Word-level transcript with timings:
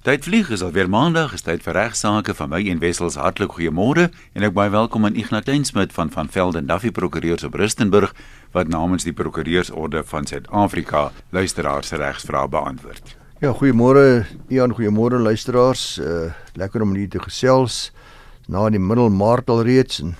Tyd 0.00 0.24
vlieg 0.24 0.48
is 0.48 0.62
alweer 0.64 0.88
maandag, 0.88 1.34
is 1.36 1.42
tyd 1.44 1.60
vir 1.60 1.76
regsaake 1.76 2.32
van 2.32 2.48
my 2.48 2.58
en 2.72 2.78
Wessels 2.80 3.18
hartlik 3.20 3.52
goeiemôre 3.58 4.06
en 4.08 4.44
ek 4.46 4.54
baie 4.56 4.70
welkom 4.72 5.04
aan 5.04 5.18
Ignas 5.20 5.42
Kleinsmid 5.44 5.92
van 5.92 6.08
van 6.14 6.30
Velden 6.32 6.64
Duffy 6.70 6.88
Prokureurs 6.88 7.44
op 7.44 7.58
Rustenburg 7.60 8.14
wat 8.56 8.70
namens 8.72 9.04
die 9.04 9.12
Prokureursorde 9.12 10.00
van 10.08 10.24
Suid-Afrika 10.24 11.10
luisteraars 11.36 11.92
se 11.92 12.00
regsvrae 12.00 12.48
beantwoord. 12.48 13.12
Ja, 13.44 13.52
goeiemôre 13.52 14.24
Ian, 14.48 14.72
goeiemôre 14.72 15.20
luisteraars. 15.20 15.98
Uh 16.00 16.32
lekker 16.56 16.80
om 16.80 16.96
hier 16.96 17.12
te 17.12 17.20
gesels 17.20 17.90
na 18.48 18.70
die 18.72 18.80
middelmaart 18.80 19.52
al 19.52 19.60
reeds 19.68 20.00
en 20.00 20.16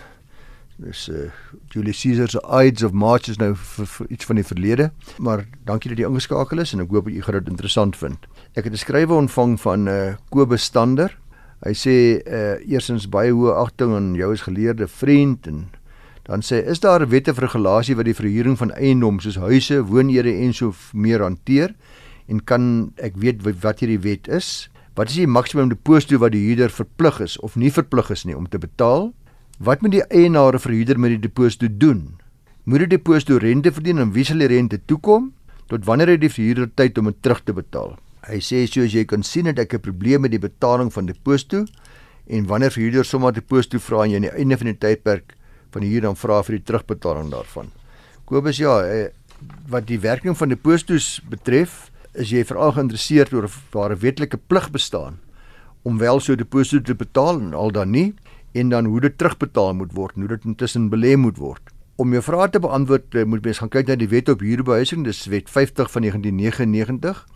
dis 0.76 1.08
uh 1.08 1.30
Julius 1.72 2.04
Caesar 2.04 2.28
se 2.28 2.44
Ides 2.44 2.84
of 2.84 2.92
March 2.92 3.32
is 3.32 3.40
nou 3.40 3.54
vir, 3.56 3.88
vir 3.96 4.12
iets 4.12 4.28
van 4.28 4.44
die 4.44 4.44
verlede, 4.44 4.92
maar 5.16 5.46
dankie 5.64 5.88
dat 5.88 6.04
jy 6.04 6.12
ingeskakel 6.12 6.60
is 6.60 6.76
en 6.76 6.84
ek 6.84 6.92
hoop 6.92 7.08
jy 7.08 7.24
gaan 7.24 7.40
dit 7.40 7.52
interessant 7.56 7.96
vind. 7.96 8.28
Ek 8.58 8.64
het 8.64 8.72
'n 8.72 8.82
skrywe 8.82 9.14
ontvang 9.14 9.60
van 9.60 9.88
uh 9.88 10.14
Kobus 10.28 10.64
Stander. 10.64 11.18
Hy 11.62 11.70
sê 11.70 12.18
uh 12.27 12.58
eersins 12.66 13.06
baie 13.06 13.30
hoë 13.30 13.54
agting 13.54 13.95
aan 13.95 14.14
jou 14.14 14.32
as 14.32 14.42
geleerde 14.42 14.88
vriend 14.88 15.46
en 15.46 15.70
dan 16.27 16.42
sê 16.42 16.66
is 16.66 16.80
daar 16.80 17.08
wette 17.08 17.34
vir 17.34 17.46
regulasie 17.46 17.94
wat 17.94 18.05
die 18.05 18.14
verhuuring 18.14 18.58
van 18.58 18.72
eiendom 18.72 19.20
soos 19.20 19.36
huise, 19.36 19.86
woonhede 19.86 20.34
en 20.34 20.52
so 20.52 20.74
meer 20.92 21.22
hanteer 21.22 21.77
en 22.27 22.41
kan 22.44 22.92
ek 22.96 23.12
weet 23.14 23.62
wat 23.62 23.80
hierdie 23.80 24.02
wet 24.02 24.28
is? 24.28 24.69
Wat 24.96 25.08
is 25.10 25.14
die 25.14 25.27
maksimum 25.27 25.69
deposito 25.69 26.19
wat 26.19 26.32
die 26.32 26.46
huurder 26.48 26.70
verplig 26.70 27.20
is 27.20 27.38
of 27.38 27.55
nie 27.55 27.70
verplig 27.70 28.10
is 28.10 28.24
nie 28.24 28.36
om 28.36 28.48
te 28.48 28.58
betaal? 28.58 29.12
Wat 29.60 29.80
moet 29.80 29.92
die 29.92 30.06
eienaar 30.10 30.55
of 30.55 30.62
verhuurder 30.62 30.98
met 30.98 31.10
die 31.10 31.28
deposito 31.28 31.69
doen? 31.70 32.19
Moet 32.64 32.78
die 32.78 32.98
deposito 32.98 33.36
rente 33.36 33.70
verdien 33.72 33.98
en 33.98 34.12
wie 34.12 34.24
sal 34.24 34.38
die 34.38 34.48
rente 34.48 34.80
toekom? 34.86 35.32
Tot 35.66 35.84
wanneer 35.84 36.08
het 36.08 36.20
die 36.20 36.30
verhuurder 36.30 36.70
tyd 36.74 36.98
om 36.98 37.05
dit 37.05 37.22
terug 37.22 37.44
te 37.44 37.52
betaal? 37.52 37.98
Hy 38.30 38.39
sê 38.39 38.62
soos 38.70 38.93
jy 38.95 39.02
kan 39.11 39.25
sien 39.27 39.48
het 39.51 39.59
ek 39.59 39.75
'n 39.75 39.80
probleem 39.83 40.20
met 40.23 40.30
die 40.30 40.39
betaling 40.39 40.93
van 40.93 41.07
deposito 41.07 41.66
en 42.29 42.47
wanneer 42.47 42.70
verhuurder 42.70 43.05
sommer 43.05 43.33
deposito 43.33 43.78
vra 43.78 44.05
en 44.05 44.11
jy 44.11 44.17
aan 44.17 44.28
die 44.28 44.39
einde 44.39 44.56
van 44.56 44.67
die 44.67 44.78
tydperk 44.78 45.34
van 45.72 45.83
die 45.83 45.91
huur 45.91 46.03
dan 46.03 46.17
vra 46.17 46.42
vir 46.42 46.59
die 46.59 46.64
terugbetaling 46.64 47.31
daarvan. 47.31 47.70
Kobus 48.25 48.59
ja, 48.59 48.83
eh, 48.87 49.11
wat 49.69 49.87
die 49.87 49.98
werking 49.98 50.37
van 50.37 50.48
depositos 50.48 51.20
betref, 51.28 51.91
is 52.14 52.31
jy 52.31 52.45
veral 52.45 52.72
geïnteresseerd 52.72 53.33
oor 53.33 53.45
of 53.45 53.62
daar 53.72 53.91
'n 53.91 53.98
wetlike 53.98 54.39
plig 54.48 54.70
bestaan 54.70 55.19
om 55.83 55.98
wel 55.98 56.20
so 56.20 56.37
deposito 56.37 56.83
te 56.83 56.94
betaal 56.94 57.41
en 57.41 57.55
al 57.55 57.70
dan 57.72 57.91
nie 57.91 58.15
en 58.53 58.69
dan 58.69 58.84
hoe 58.84 59.00
dit 59.00 59.19
terugbetaal 59.19 59.75
moet 59.75 59.92
word, 59.92 60.15
hoe 60.15 60.28
dit 60.28 60.44
intussen 60.44 60.91
belê 60.91 61.17
moet 61.17 61.37
word. 61.37 61.62
Om 61.97 62.12
jou 62.12 62.22
vrae 62.22 62.50
te 62.50 62.61
beantwoord, 62.61 63.15
eh, 63.15 63.25
moet 63.25 63.44
mens 63.44 63.59
gaan 63.59 63.69
kyk 63.69 63.87
na 63.87 63.97
die 63.97 64.09
wet 64.09 64.28
op 64.28 64.41
huurbehuising, 64.41 65.05
dis 65.05 65.27
wet 65.27 65.50
50 65.50 65.91
van 65.91 66.03
1999 66.03 67.27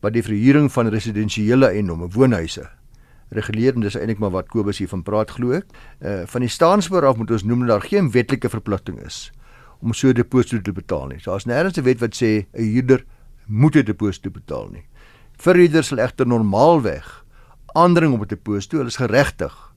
wat 0.00 0.12
die 0.12 0.22
verhuuring 0.22 0.72
van 0.72 0.88
residensiële 0.88 1.66
eiendomme, 1.66 2.08
woonhuise 2.08 2.68
reguleer 3.34 3.76
en 3.76 3.84
dis 3.84 3.96
eintlik 3.98 4.20
maar 4.22 4.32
wat 4.32 4.48
Kobus 4.48 4.80
hier 4.80 4.88
van 4.88 5.02
praat 5.04 5.34
glo 5.36 5.52
ek. 5.58 5.68
Uh 6.00 6.22
van 6.30 6.44
die 6.44 6.52
staanspoor 6.52 7.04
af 7.04 7.18
moet 7.20 7.30
ons 7.36 7.44
noem 7.44 7.66
dat 7.66 7.76
daar 7.76 7.88
geen 7.88 8.10
wetlike 8.14 8.48
verpligting 8.48 9.00
is 9.04 9.28
om 9.80 9.92
so 9.92 10.08
'n 10.08 10.14
deposito 10.14 10.62
te 10.62 10.72
betaal 10.72 11.06
nie. 11.06 11.20
Daar's 11.24 11.46
nêrens 11.46 11.78
'n 11.78 11.84
wet 11.84 12.00
wat 12.00 12.14
sê 12.14 12.46
'n 12.54 12.72
huurder 12.72 13.04
moet 13.46 13.76
'n 13.76 13.84
deposito 13.84 14.30
betaal 14.30 14.68
nie. 14.72 14.84
Verhuurders 15.36 15.86
sal 15.86 15.98
egter 15.98 16.26
normaalweg 16.26 17.24
aandring 17.74 18.12
op 18.14 18.22
'n 18.22 18.28
deposito. 18.28 18.76
Hulle 18.76 18.88
is 18.88 18.96
geregtig 18.96 19.68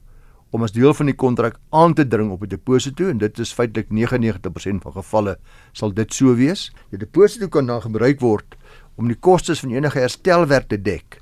om 0.50 0.62
as 0.62 0.72
deel 0.72 0.94
van 0.94 1.06
die 1.06 1.14
kontrak 1.14 1.56
aan 1.70 1.94
te 1.94 2.06
dring 2.06 2.30
op 2.30 2.42
'n 2.42 2.48
deposito 2.48 3.08
en 3.08 3.18
dit 3.18 3.38
is 3.38 3.52
feitelik 3.52 3.90
99% 3.90 4.82
van 4.82 4.92
gevalle 4.92 5.38
sal 5.72 5.92
dit 5.92 6.14
so 6.14 6.34
wees. 6.34 6.72
Die 6.90 6.98
deposito 6.98 7.48
kan 7.48 7.66
dan 7.66 7.80
gebruik 7.80 8.20
word 8.20 8.56
om 8.96 9.08
die 9.08 9.18
kostes 9.18 9.60
van 9.60 9.70
enige 9.70 9.98
herstelwerk 9.98 10.68
te 10.68 10.80
dek 10.80 11.20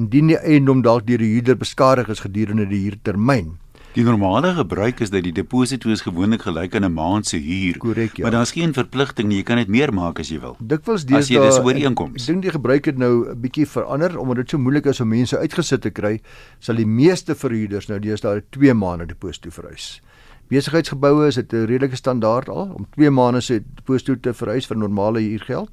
indien 0.00 0.30
die 0.32 0.38
eiendom 0.38 0.82
dalk 0.82 1.06
deur 1.06 1.18
die 1.18 1.34
huurder 1.34 1.58
beskadig 1.60 2.08
is 2.08 2.22
gedurende 2.24 2.64
die 2.66 2.80
huurtermyn. 2.86 3.58
Die 3.92 4.04
normale 4.06 4.54
gebruik 4.56 5.02
is 5.04 5.10
dat 5.12 5.26
die 5.26 5.34
deposito 5.36 5.90
is 5.92 6.00
gewoonlik 6.00 6.46
gelyk 6.46 6.74
aan 6.74 6.84
'n 6.84 6.94
maand 6.94 7.26
se 7.26 7.36
huur. 7.36 7.76
Korrek, 7.78 8.16
ja. 8.16 8.22
Maar 8.22 8.30
daar's 8.30 8.52
geen 8.52 8.72
verpligting 8.72 9.28
nie, 9.28 9.36
jy 9.36 9.42
kan 9.42 9.56
dit 9.56 9.68
meer 9.68 9.92
maak 9.92 10.18
as 10.18 10.30
jy 10.30 10.40
wil. 10.40 10.56
Dikwels 10.60 11.04
dis 11.04 11.16
as 11.16 11.28
jy 11.28 11.40
dis 11.40 11.58
ooreenkoms. 11.58 12.22
Ek 12.22 12.26
dink 12.26 12.42
die 12.42 12.50
gebruik 12.50 12.84
het 12.86 12.96
nou 12.96 13.28
'n 13.28 13.40
bietjie 13.40 13.66
verander 13.66 14.18
omdat 14.18 14.36
dit 14.36 14.50
so 14.50 14.58
moeilik 14.58 14.86
is 14.86 15.00
om 15.00 15.08
mense 15.08 15.38
uitgesit 15.38 15.82
te 15.82 15.90
kry, 15.90 16.20
sal 16.58 16.76
die 16.76 16.86
meeste 16.86 17.34
verhuurders 17.34 17.88
nou 17.88 17.98
deesdae 17.98 18.42
2 18.50 18.74
maande 18.74 19.06
deposito 19.06 19.50
verhuis. 19.50 20.00
Besigheidsgeboue 20.48 21.26
is 21.26 21.34
dit 21.34 21.52
'n 21.52 21.66
redelike 21.66 21.96
standaard 21.96 22.48
al 22.48 22.72
om 22.74 22.86
2 22.96 23.10
maande 23.10 23.40
se 23.40 23.62
deposito 23.74 24.14
te 24.14 24.32
verhuis 24.32 24.66
vir 24.66 24.76
normale 24.76 25.20
huurgeld 25.20 25.70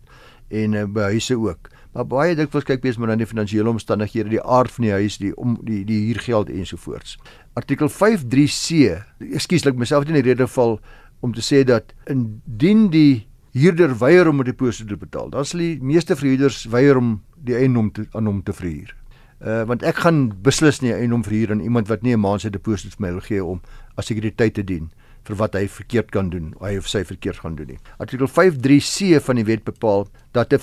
en 0.50 0.74
uh, 0.74 0.86
by 0.86 1.12
huise 1.14 1.38
ook. 1.38 1.70
Maar 1.94 2.06
baie 2.06 2.36
dikwels 2.38 2.68
kyk 2.68 2.84
mens 2.86 2.98
maar 2.98 3.10
na 3.12 3.16
die 3.18 3.28
finansiële 3.30 3.70
omstandighede, 3.70 4.30
die 4.30 4.44
aard 4.44 4.72
van 4.72 4.86
die 4.86 4.94
huis, 4.94 5.18
die 5.18 5.32
om 5.38 5.58
die 5.66 5.82
die 5.86 6.00
huurgeld 6.08 6.50
ensovoorts. 6.54 7.18
Artikel 7.58 7.90
53C. 7.90 9.00
Ekskuus, 9.32 9.66
ek 9.66 9.80
myself 9.80 10.06
in 10.08 10.20
die 10.20 10.28
rede 10.30 10.48
val 10.48 10.78
om 11.26 11.34
te 11.34 11.44
sê 11.44 11.64
dat 11.68 11.94
indien 12.09 12.88
die 12.94 13.26
huurder 13.58 13.98
weier 13.98 14.30
om 14.30 14.40
'n 14.40 14.46
deposito 14.46 14.88
te 14.94 14.98
betaal, 14.98 15.30
dan 15.30 15.46
sal 15.46 15.59
die 15.59 15.80
meeste 15.82 16.16
verhuurders 16.16 16.66
weier 16.70 16.98
om 16.98 17.22
die 17.36 17.56
eiendom 17.56 17.92
te 17.92 18.06
aan 18.14 18.26
hom 18.26 18.44
te 18.44 18.54
verhuur. 18.54 18.96
Uh 19.40 19.64
want 19.64 19.84
ek 19.84 19.96
gaan 20.04 20.34
beslis 20.44 20.82
nie 20.82 20.94
eiendom 20.94 21.24
verhuur 21.24 21.52
aan 21.52 21.64
iemand 21.64 21.88
wat 21.88 22.02
nie 22.02 22.14
'n 22.14 22.20
maand 22.20 22.42
se 22.42 22.50
deposito 22.50 22.96
vir 22.96 23.08
my 23.08 23.12
wil 23.12 23.22
gee 23.22 23.44
om 23.44 23.62
as 23.96 24.06
sekuriteit 24.06 24.54
te 24.54 24.64
dien 24.64 24.92
vir 25.29 25.38
wat 25.38 25.56
hy 25.57 25.67
verkeerd 25.69 26.09
kan 26.13 26.31
doen, 26.34 26.53
hy 26.63 26.75
of 26.81 26.90
sy 26.90 27.03
verkeerd 27.06 27.44
gaan 27.44 27.56
doen 27.59 27.75
nie. 27.75 27.79
Artikel 28.01 28.29
53C 28.29 29.22
van 29.22 29.38
die 29.38 29.45
wet 29.45 29.63
bepaal 29.67 30.07
dat 30.34 30.53
'n 30.53 30.59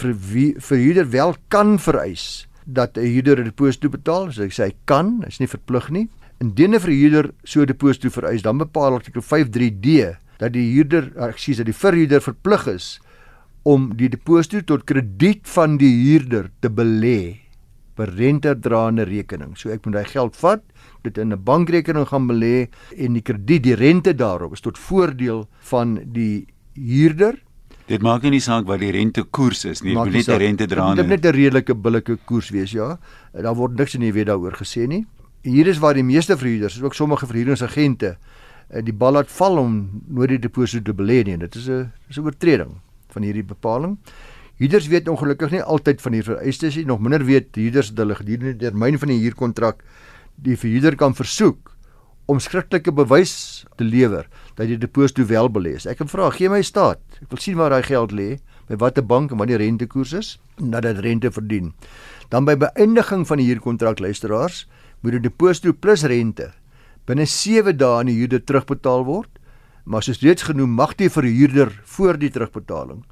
verhuurder 0.58 1.10
wel 1.10 1.36
kan 1.48 1.78
vereis 1.78 2.46
dat 2.66 2.98
'n 2.98 3.06
huurder 3.06 3.40
'n 3.40 3.44
deposito 3.44 3.88
betaal, 3.88 4.32
so 4.32 4.42
hy 4.42 4.48
sê 4.48 4.64
hy 4.64 4.74
kan, 4.84 5.22
hy's 5.24 5.38
nie 5.38 5.48
verplig 5.48 5.90
nie. 5.90 6.08
Indien 6.40 6.74
'n 6.74 6.80
verhuurder 6.80 7.30
so 7.44 7.60
'n 7.60 7.66
deposito 7.66 8.10
vereis, 8.10 8.42
dan 8.42 8.58
bepaal 8.58 8.94
artikel 8.94 9.22
53D 9.22 10.18
dat 10.38 10.52
die 10.52 10.74
huurder, 10.74 11.12
ek 11.16 11.38
sê 11.38 11.56
dat 11.56 11.66
die 11.66 11.72
verhuurder 11.72 12.20
verplig 12.20 12.66
is 12.66 13.00
om 13.62 13.96
die 13.96 14.08
deposito 14.08 14.60
tot 14.60 14.84
krediet 14.84 15.46
van 15.48 15.76
die 15.76 15.94
huurder 16.04 16.50
te 16.60 16.68
belê 16.68 17.45
per 17.96 18.12
rentedraende 18.12 19.06
rekening. 19.08 19.56
So 19.58 19.72
ek 19.72 19.86
moet 19.86 20.00
hy 20.00 20.04
geld 20.12 20.36
vat 20.36 20.62
dit 21.06 21.18
in 21.18 21.32
'n 21.32 21.42
bankrekening 21.42 22.06
gaan 22.08 22.26
belê 22.28 22.68
en 22.96 23.12
die 23.12 23.22
krediet, 23.22 23.62
die 23.62 23.74
rente 23.74 24.14
daarop 24.14 24.52
is 24.52 24.60
tot 24.60 24.78
voordeel 24.78 25.48
van 25.70 25.98
die 26.12 26.46
huurder. 26.74 27.42
Dit 27.86 28.02
maak 28.02 28.22
nie 28.22 28.40
saak 28.40 28.66
wat 28.66 28.80
die 28.80 28.90
rentekoers 28.90 29.64
is 29.64 29.82
nie, 29.82 29.94
moet 29.94 30.12
net 30.12 30.28
'n 30.28 30.38
rente 30.38 30.66
dra. 30.66 30.94
Dit 30.94 31.06
moet 31.06 31.22
net 31.22 31.26
'n 31.26 31.36
redelike 31.36 31.74
billike 31.74 32.18
koers 32.24 32.50
wees, 32.50 32.72
ja. 32.72 32.98
Daar 33.32 33.54
word 33.54 33.78
niks 33.78 33.94
in 33.94 34.00
die 34.00 34.12
wet 34.12 34.26
daaroor 34.26 34.56
gesê 34.56 34.86
nie. 34.86 35.06
Hier 35.42 35.66
is 35.66 35.78
waar 35.78 35.94
die 35.94 36.02
meeste 36.02 36.36
verhuurders, 36.36 36.82
ook 36.82 36.94
sommige 36.94 37.26
verhuuringsagente, 37.26 38.16
eh, 38.70 38.82
die 38.82 38.92
bal 38.92 39.12
laat 39.12 39.30
val 39.30 39.58
om 39.58 40.02
nooit 40.08 40.28
die 40.28 40.38
deposito 40.38 40.82
te 40.82 40.94
belê 40.94 41.24
nie. 41.24 41.36
Dit 41.36 41.54
is 41.54 41.68
'n 41.68 41.92
is 42.08 42.18
'n 42.18 42.24
oortreding 42.24 42.80
van 43.08 43.22
hierdie 43.22 43.44
bepaling. 43.44 43.98
Huurders 44.56 44.86
weet 44.88 45.08
ongelukkig 45.12 45.52
nie 45.52 45.62
altyd 45.62 46.00
van 46.00 46.14
hierdie 46.16 46.32
vereistes 46.32 46.76
nie. 46.78 46.86
Nog 46.88 47.02
minder 47.04 47.24
weet 47.28 47.56
huurders 47.60 47.90
dat 47.92 48.06
hulle 48.06 48.16
gedurende 48.16 48.54
die 48.54 48.68
termyn 48.70 48.96
van 48.98 49.12
die 49.12 49.18
huurkontrak 49.20 49.82
die 50.40 50.56
verhuurder 50.56 50.96
kan 50.96 51.16
versoek 51.16 51.72
om 52.26 52.40
skriftelike 52.42 52.90
bewys 52.96 53.64
te 53.78 53.84
lewer 53.84 54.26
dat 54.56 54.66
die 54.70 54.78
deposito 54.80 55.26
wel 55.28 55.50
belê 55.52 55.76
is. 55.76 55.86
Ek 55.86 56.00
kan 56.00 56.08
vra, 56.10 56.30
gee 56.34 56.48
my 56.50 56.62
staat. 56.64 57.02
Ek 57.20 57.28
wil 57.30 57.42
sien 57.42 57.58
waar 57.60 57.74
daai 57.76 57.84
geld 57.86 58.14
lê, 58.16 58.38
by 58.66 58.80
watter 58.80 59.04
bank 59.04 59.30
en 59.30 59.38
wat 59.38 59.52
die 59.52 59.60
rentekoers 59.60 60.14
is, 60.16 60.32
nadat 60.58 60.96
dit 60.96 61.04
rente 61.06 61.30
verdien. 61.30 61.70
Dan 62.32 62.48
by 62.48 62.56
beëindiging 62.58 63.26
van 63.28 63.38
die 63.38 63.46
huurkontrak 63.52 64.00
luisteraars, 64.02 64.64
moet 65.04 65.18
die 65.18 65.26
deposito 65.28 65.76
plus 65.76 66.06
rente 66.08 66.50
binne 67.06 67.22
7 67.30 67.76
dae 67.78 68.00
aan 68.00 68.08
die 68.10 68.16
huurder 68.18 68.40
terugbetaal 68.42 69.04
word. 69.06 69.30
Maar 69.86 70.02
soos 70.02 70.18
reeds 70.24 70.48
genoem, 70.48 70.72
mag 70.74 70.96
die 70.98 71.06
verhuurder 71.12 71.70
voor 71.86 72.18
die 72.18 72.32
terugbetaling 72.34 73.04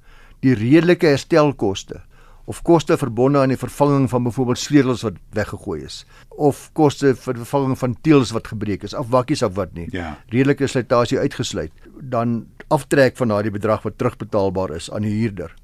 die 0.45 0.55
redelike 0.59 1.09
herstelkoste 1.15 2.03
of 2.45 2.61
koste 2.63 2.97
verbonde 3.01 3.41
aan 3.41 3.55
die 3.55 3.61
vervanging 3.61 4.05
van 4.13 4.27
byvoorbeeld 4.27 4.61
sleutels 4.61 5.05
wat 5.07 5.17
weggegooi 5.37 5.79
is 5.87 6.03
of 6.29 6.67
koste 6.77 7.15
vir 7.17 7.41
vervanging 7.41 7.79
van 7.81 7.97
teëls 8.05 8.35
wat 8.37 8.51
gebreek 8.53 8.85
is 8.85 8.95
of 8.95 9.09
wakkies 9.15 9.43
of 9.47 9.55
wat 9.57 9.73
nie. 9.77 9.87
Ja. 9.95 10.19
Redelike 10.33 10.69
slytasie 10.69 11.19
uitgesluit, 11.19 11.73
dan 12.01 12.43
aftrek 12.75 13.17
van 13.17 13.33
daardie 13.33 13.55
bedrag 13.55 13.85
wat 13.87 13.97
terugbetaalbaar 13.99 14.75
is 14.77 14.91
aan 14.93 15.07
die 15.07 15.15
huurder. 15.15 15.55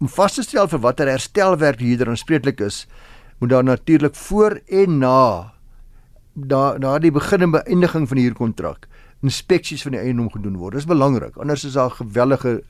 Om 0.00 0.08
vas 0.08 0.38
te 0.38 0.44
stel 0.46 0.68
vir 0.72 0.80
watter 0.80 1.10
herstelwerk 1.12 1.80
die 1.80 1.90
huurder 1.92 2.08
aanspreeklik 2.14 2.62
is, 2.64 2.86
moet 3.40 3.52
daar 3.52 3.64
natuurlik 3.64 4.16
voor 4.16 4.60
en 4.68 5.00
na 5.02 5.20
da 6.34 6.78
na 6.78 6.96
die 7.02 7.12
begin 7.12 7.42
en 7.42 7.52
beëindiging 7.52 8.06
van 8.08 8.16
die 8.16 8.28
huurkontrak 8.28 8.86
inspeksies 9.20 9.82
van 9.84 9.92
die 9.92 10.00
eiendom 10.00 10.30
gedoen 10.32 10.56
word. 10.56 10.78
Dis 10.78 10.88
belangrik. 10.88 11.36
Anders 11.36 11.66
is 11.68 11.76
daar 11.76 11.92
gewellige 11.92 12.62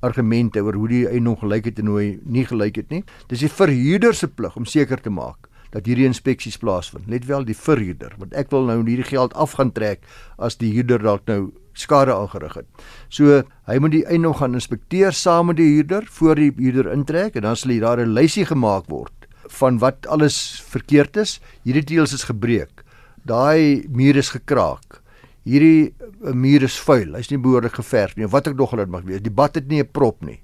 argumente 0.00 0.62
oor 0.64 0.74
hoe 0.74 0.88
die 0.88 1.04
eiendom 1.08 1.36
gelyk 1.36 1.70
het 1.70 1.78
en 1.78 1.86
hoe 1.92 2.00
hy 2.00 2.08
nie 2.24 2.44
gelyk 2.48 2.76
het 2.76 2.90
nie. 2.90 3.04
Dis 3.28 3.44
die 3.44 3.52
verhuurder 3.52 4.14
se 4.14 4.28
plig 4.28 4.56
om 4.56 4.66
seker 4.66 5.00
te 5.00 5.10
maak 5.10 5.50
dat 5.70 5.86
hierdie 5.86 6.08
inspeksies 6.08 6.58
plaasvind. 6.58 7.06
Let 7.06 7.28
wel 7.28 7.44
die 7.46 7.54
verhuurder, 7.54 8.16
want 8.18 8.34
ek 8.38 8.50
wil 8.50 8.66
nou 8.66 8.80
hierdie 8.82 9.06
geld 9.06 9.34
af 9.38 9.54
gaan 9.58 9.70
trek 9.74 10.02
as 10.38 10.58
die 10.58 10.72
huurder 10.74 11.02
dalk 11.02 11.28
nou 11.30 11.52
skade 11.78 12.14
aangerig 12.14 12.56
het. 12.58 12.68
So 13.08 13.42
hy 13.70 13.78
moet 13.78 13.94
die 13.94 14.04
eiendom 14.10 14.34
gaan 14.40 14.58
inspekteer 14.58 15.14
saam 15.14 15.50
met 15.50 15.60
die 15.60 15.70
huurder 15.76 16.06
voor 16.10 16.40
die 16.40 16.50
huurder 16.58 16.90
intrek 16.92 17.38
en 17.38 17.46
dan 17.46 17.56
sal 17.56 17.78
daar 17.80 18.00
'n 18.00 18.14
lysie 18.14 18.44
gemaak 18.44 18.90
word 18.90 19.14
van 19.48 19.78
wat 19.78 20.06
alles 20.06 20.62
verkeerd 20.70 21.16
is. 21.16 21.40
Hierdie 21.64 21.84
teëls 21.84 22.12
is 22.12 22.24
gebreek. 22.24 22.84
Daai 23.24 23.86
muur 23.88 24.16
is 24.16 24.30
gekraak. 24.30 25.02
Hierdie 25.48 25.94
eh, 25.94 26.32
muur 26.36 26.66
is 26.66 26.76
vuil. 26.84 27.14
Hy's 27.16 27.30
nie 27.32 27.40
behoorlik 27.40 27.78
geverf 27.80 28.16
nie. 28.16 28.28
Wat 28.28 28.50
ek 28.50 28.58
nog 28.58 28.74
al 28.74 28.84
dit 28.84 28.92
mag 28.92 29.06
wees. 29.08 29.22
Die 29.24 29.32
bad 29.32 29.56
het 29.56 29.68
nie 29.68 29.80
'n 29.80 29.88
prop 29.88 30.22
nie. 30.24 30.40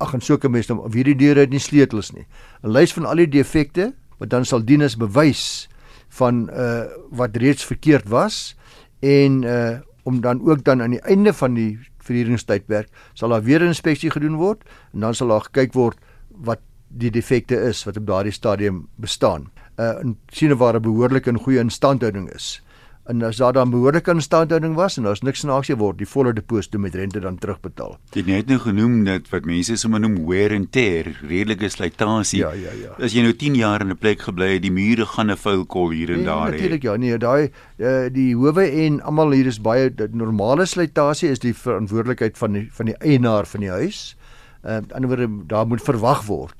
Ag 0.00 0.14
en 0.14 0.20
sulke 0.20 0.48
mense 0.48 0.74
of 0.74 0.94
hierdie 0.94 1.16
deure 1.16 1.40
het 1.40 1.50
nie 1.50 1.60
sleutels 1.60 2.12
nie. 2.12 2.26
'n 2.64 2.72
Lys 2.72 2.92
van 2.92 3.06
al 3.06 3.16
die 3.16 3.28
defekte 3.28 3.94
wat 4.18 4.30
dan 4.30 4.44
sal 4.44 4.64
dien 4.64 4.82
as 4.82 4.96
bewys 4.96 5.68
van 6.08 6.50
uh 6.50 6.86
wat 7.10 7.36
reeds 7.36 7.64
verkeerd 7.64 8.08
was 8.08 8.56
en 9.00 9.42
uh 9.42 9.78
om 10.02 10.20
dan 10.20 10.40
ook 10.40 10.64
dan 10.64 10.82
aan 10.82 10.90
die 10.90 11.04
einde 11.04 11.32
van 11.32 11.54
die 11.54 11.78
verhuuringstydperk 11.98 12.88
sal 13.14 13.28
daar 13.28 13.42
weer 13.42 13.60
'n 13.60 13.72
inspeksie 13.72 14.10
gedoen 14.10 14.36
word 14.36 14.64
en 14.92 15.00
dan 15.00 15.14
sal 15.14 15.28
daar 15.28 15.46
gekyk 15.46 15.72
word 15.72 15.98
wat 16.28 16.60
die 16.88 17.10
defekte 17.10 17.54
is 17.54 17.84
wat 17.84 17.96
op 17.96 18.06
daardie 18.06 18.32
stadium 18.32 18.88
bestaan. 18.96 19.50
Uh 19.78 20.00
en 20.02 20.18
sien 20.28 20.56
waar 20.56 20.74
'n 20.74 20.82
behoorlike 20.82 21.30
en 21.30 21.38
goeie 21.38 21.60
instandhouding 21.60 22.32
is 22.34 22.62
en 23.10 23.22
as 23.26 23.40
daar 23.40 23.52
dan 23.52 23.70
behoorlike 23.70 24.10
instandhouding 24.12 24.74
was 24.78 24.96
en 24.98 25.06
daar's 25.08 25.22
niks 25.26 25.42
snaaks 25.42 25.70
word 25.80 25.98
die 25.98 26.08
volle 26.08 26.32
deposito 26.36 26.78
met 26.78 26.94
rente 26.94 27.20
dan 27.20 27.38
terugbetaal. 27.42 27.96
Het 28.14 28.26
net 28.26 28.50
nou 28.50 28.58
genoem 28.62 29.02
dat 29.04 29.28
wat 29.32 29.48
mense 29.48 29.76
sommer 29.80 30.00
noem 30.02 30.20
wear 30.28 30.54
and 30.54 30.70
tear, 30.72 31.10
redelike 31.26 31.68
slytasie. 31.68 32.42
Ja, 32.44 32.52
ja, 32.54 32.74
ja. 32.78 32.94
As 33.02 33.14
jy 33.16 33.24
nou 33.26 33.34
10 33.34 33.58
jaar 33.58 33.82
in 33.82 33.90
'n 33.90 33.98
plek 33.98 34.22
gebly 34.28 34.52
het, 34.54 34.62
die 34.62 34.72
mure 34.72 35.06
gaan 35.06 35.30
'n 35.30 35.36
vuil 35.36 35.66
kol 35.66 35.90
hier 35.90 36.10
en 36.10 36.22
nee, 36.22 36.24
daar 36.24 36.52
hê. 36.52 36.60
Natuurlik 36.60 36.82
ja, 36.82 36.96
nee, 36.96 37.18
daai 37.18 37.50
uh, 37.78 38.08
die 38.12 38.34
howe 38.36 38.64
en 38.64 39.02
almal 39.02 39.30
hier 39.30 39.46
is 39.46 39.60
baie 39.60 39.90
normale 40.12 40.66
slytasie 40.66 41.30
is 41.30 41.38
die 41.38 41.54
verantwoordelikheid 41.54 42.38
van 42.38 42.52
die 42.52 42.68
van 42.72 42.86
die 42.86 42.96
eienaar 42.98 43.46
van 43.46 43.60
die 43.60 43.70
huis. 43.70 44.16
Uh, 44.64 44.76
aan 44.76 44.84
die 44.86 44.94
ander 44.94 45.08
word 45.08 45.48
daar 45.48 45.66
moet 45.66 45.82
verwag 45.82 46.26
word 46.26 46.56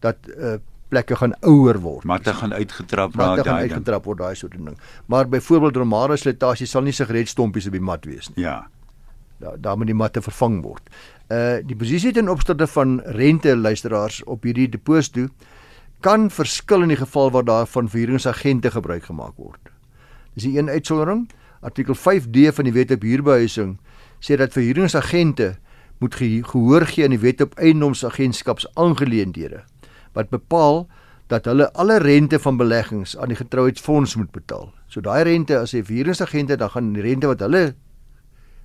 dat 0.00 0.16
uh, 0.38 0.58
plekke 0.92 1.16
gaan 1.16 1.32
ouer 1.48 1.80
word. 1.80 2.04
Matte 2.08 2.34
gaan 2.36 2.52
uitgetrap 2.52 3.16
raak 3.16 3.16
daai. 3.16 3.36
Matte 3.36 3.48
gaan 3.48 3.64
uitgetrap 3.64 4.06
word 4.08 4.20
daai 4.20 4.36
soort 4.36 4.58
ding. 4.58 4.76
Maar 5.12 5.28
byvoorbeeld 5.32 5.80
normale 5.80 6.18
slytasie 6.20 6.68
sal 6.68 6.84
nie 6.86 6.94
sigaretstompies 6.96 7.70
op 7.70 7.76
die 7.78 7.84
mat 7.90 8.08
wees 8.08 8.28
nie. 8.32 8.44
Ja. 8.44 8.58
Daar 9.42 9.56
daar 9.60 9.78
moet 9.80 9.90
die 9.90 9.96
matte 9.96 10.22
vervang 10.24 10.60
word. 10.66 10.92
Uh 11.32 11.62
die 11.66 11.78
posisie 11.78 12.12
ten 12.12 12.28
opsigte 12.28 12.68
van 12.74 13.00
rente 13.18 13.56
luisteraars 13.56 14.20
op 14.24 14.44
hierdie 14.44 14.68
deposito 14.68 15.28
kan 16.02 16.28
verskil 16.34 16.82
in 16.82 16.92
die 16.92 16.98
geval 16.98 17.30
waar 17.30 17.46
daar 17.46 17.66
van 17.70 17.88
verhuuringsagente 17.88 18.70
gebruik 18.74 19.06
gemaak 19.08 19.36
word. 19.36 19.72
Dis 20.34 20.44
'n 20.44 20.56
een 20.58 20.68
uitsondering. 20.68 21.30
Artikel 21.60 21.94
5D 21.94 22.52
van 22.54 22.64
die 22.64 22.72
Wet 22.72 22.90
op 22.90 23.02
Huurbehuising 23.02 23.78
sê 24.20 24.36
dat 24.36 24.52
verhuuringsagente 24.52 25.56
moet 25.98 26.14
gehoor 26.14 26.86
gee 26.86 27.04
aan 27.04 27.14
die 27.14 27.22
Wet 27.22 27.40
op 27.40 27.54
Eiendomsagentskaps 27.54 28.66
aangeleenthede 28.74 29.62
wat 30.12 30.30
bepaal 30.30 30.86
dat 31.32 31.44
hulle 31.48 31.72
alle 31.72 31.98
rente 31.98 32.38
van 32.38 32.56
beleggings 32.56 33.16
aan 33.16 33.32
die 33.32 33.38
getrouheidsfonds 33.38 34.16
moet 34.16 34.32
betaal. 34.32 34.72
So 34.88 35.00
daai 35.00 35.22
rente 35.24 35.58
as 35.58 35.72
'n 35.74 35.84
verhuuringsagente 35.84 36.56
dan 36.56 36.70
gaan 36.70 36.92
die 36.92 37.02
rente 37.02 37.26
wat 37.26 37.40
hulle 37.40 37.74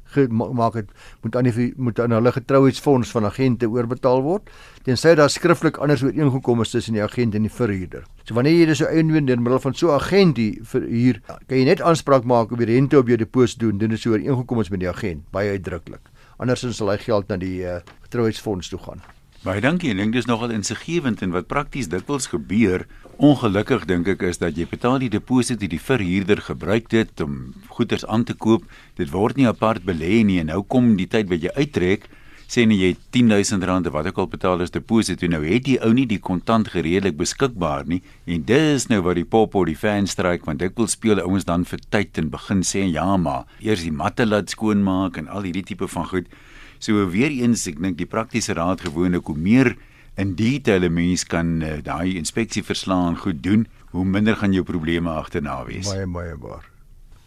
gemaak 0.08 0.74
het 0.74 0.92
moet 1.22 1.36
aan 1.36 1.44
die 1.44 1.74
moet 1.76 2.00
aan 2.00 2.12
hulle 2.12 2.32
getrouheidsfonds 2.32 3.12
van 3.12 3.26
agente 3.26 3.70
oorbetaal 3.70 4.22
word 4.22 4.50
tensy 4.84 5.16
daar 5.16 5.30
skriftelik 5.30 5.78
anders 5.84 6.04
ooreengekom 6.04 6.62
is 6.62 6.72
tussen 6.72 6.94
die 6.94 7.04
agent 7.04 7.36
en 7.36 7.42
die 7.42 7.52
verhuurder. 7.52 8.06
So 8.24 8.36
wanneer 8.38 8.56
jy 8.60 8.66
dis 8.66 8.78
so 8.78 8.86
eindwen 8.86 9.28
deur 9.28 9.42
middel 9.42 9.60
van 9.60 9.74
so 9.74 9.92
'n 9.92 10.00
agent 10.00 10.38
hier 10.38 11.22
kan 11.48 11.58
jy 11.58 11.66
net 11.66 11.82
aanspraak 11.82 12.24
maak 12.24 12.52
op 12.52 12.58
die 12.58 12.72
rente 12.72 12.98
op 12.98 13.08
jou 13.08 13.18
deposito 13.18 13.68
doen 13.68 13.78
dit 13.78 13.92
is 13.92 14.02
so 14.02 14.12
ooreengekom 14.12 14.62
is 14.62 14.70
met 14.70 14.80
die 14.80 14.90
agent 14.90 15.24
baie 15.32 15.52
uitdruklik. 15.52 16.02
Andersins 16.38 16.78
sal 16.78 16.90
hy 16.90 16.98
geld 16.98 17.28
na 17.28 17.38
die 17.38 17.64
uh, 17.64 17.80
getrouheidsfonds 18.02 18.70
toe 18.70 18.80
gaan. 18.80 19.02
Baie 19.48 19.62
dankie. 19.64 19.94
Ek 19.94 20.00
dink 20.02 20.12
dis 20.12 20.26
nogal 20.28 20.52
insiggewend 20.52 21.22
en 21.24 21.32
wat 21.32 21.46
prakties 21.48 21.88
dikwels 21.88 22.26
gebeur, 22.34 22.82
ongelukkig 23.24 23.86
dink 23.88 24.10
ek 24.12 24.26
is 24.28 24.42
dat 24.42 24.58
jy 24.60 24.66
betaal 24.68 25.00
die 25.00 25.08
deposito 25.14 25.70
die 25.72 25.80
verhuurder 25.80 26.42
gebruik 26.50 26.90
dit 26.92 27.24
om 27.24 27.54
goederes 27.72 28.04
aan 28.12 28.26
te 28.28 28.36
koop. 28.36 28.66
Dit 29.00 29.14
word 29.14 29.40
nie 29.40 29.48
apart 29.48 29.86
belê 29.88 30.20
nie 30.28 30.42
en 30.42 30.52
nou 30.52 30.66
kom 30.68 30.98
die 31.00 31.08
tyd 31.08 31.32
wat 31.32 31.46
jy 31.46 31.54
uittrek 31.56 32.10
sê 32.52 32.66
net 32.68 32.80
jy 32.80 32.90
10000 33.16 33.64
rand 33.68 33.88
wat 33.92 34.10
ek 34.12 34.20
al 34.20 34.28
betaal 34.32 34.66
as 34.66 34.76
deposito 34.76 35.28
nou 35.32 35.40
het 35.46 35.64
die 35.64 35.78
ou 35.84 35.94
nie 35.96 36.06
die 36.08 36.20
kontant 36.20 36.68
gereedelik 36.72 37.16
beskikbaar 37.20 37.88
nie 37.88 38.02
en 38.28 38.44
dis 38.48 38.88
nou 38.92 39.00
wat 39.08 39.20
die 39.20 39.28
pop 39.28 39.56
op 39.56 39.68
die 39.68 39.76
fan 39.80 40.08
stryk 40.08 40.48
want 40.48 40.64
ek 40.64 40.76
wil 40.80 40.88
speel 40.92 41.20
ouens 41.24 41.48
dan 41.48 41.64
vir 41.68 41.84
tyd 41.92 42.20
en 42.20 42.32
begin 42.32 42.64
sê 42.68 42.86
ja 42.88 43.10
maar 43.16 43.48
eers 43.60 43.84
die 43.84 43.96
matte 43.96 44.28
laat 44.28 44.52
skoonmaak 44.52 45.20
en 45.20 45.28
al 45.28 45.48
hierdie 45.48 45.66
tipe 45.72 45.92
van 45.92 46.08
goed 46.08 46.32
So 46.80 47.08
weer 47.10 47.32
eens 47.32 47.68
ek 47.68 47.82
dink 47.82 47.98
die 47.98 48.10
praktiese 48.10 48.54
raad 48.54 48.82
gewoonlik 48.82 49.26
hoe 49.26 49.38
meer 49.38 49.76
in 50.18 50.36
detail 50.36 50.84
'n 50.84 50.94
mens 50.94 51.24
kan 51.24 51.62
uh, 51.62 51.78
daai 51.84 52.18
inspeksieverslae 52.18 53.16
goed 53.16 53.44
doen, 53.44 53.68
hoe 53.92 54.06
minder 54.06 54.36
gaan 54.36 54.54
jou 54.54 54.64
probleme 54.64 55.10
agterna 55.10 55.66
wees. 55.66 55.88
Baie 55.88 56.08
baie 56.08 56.36
waar. 56.38 56.66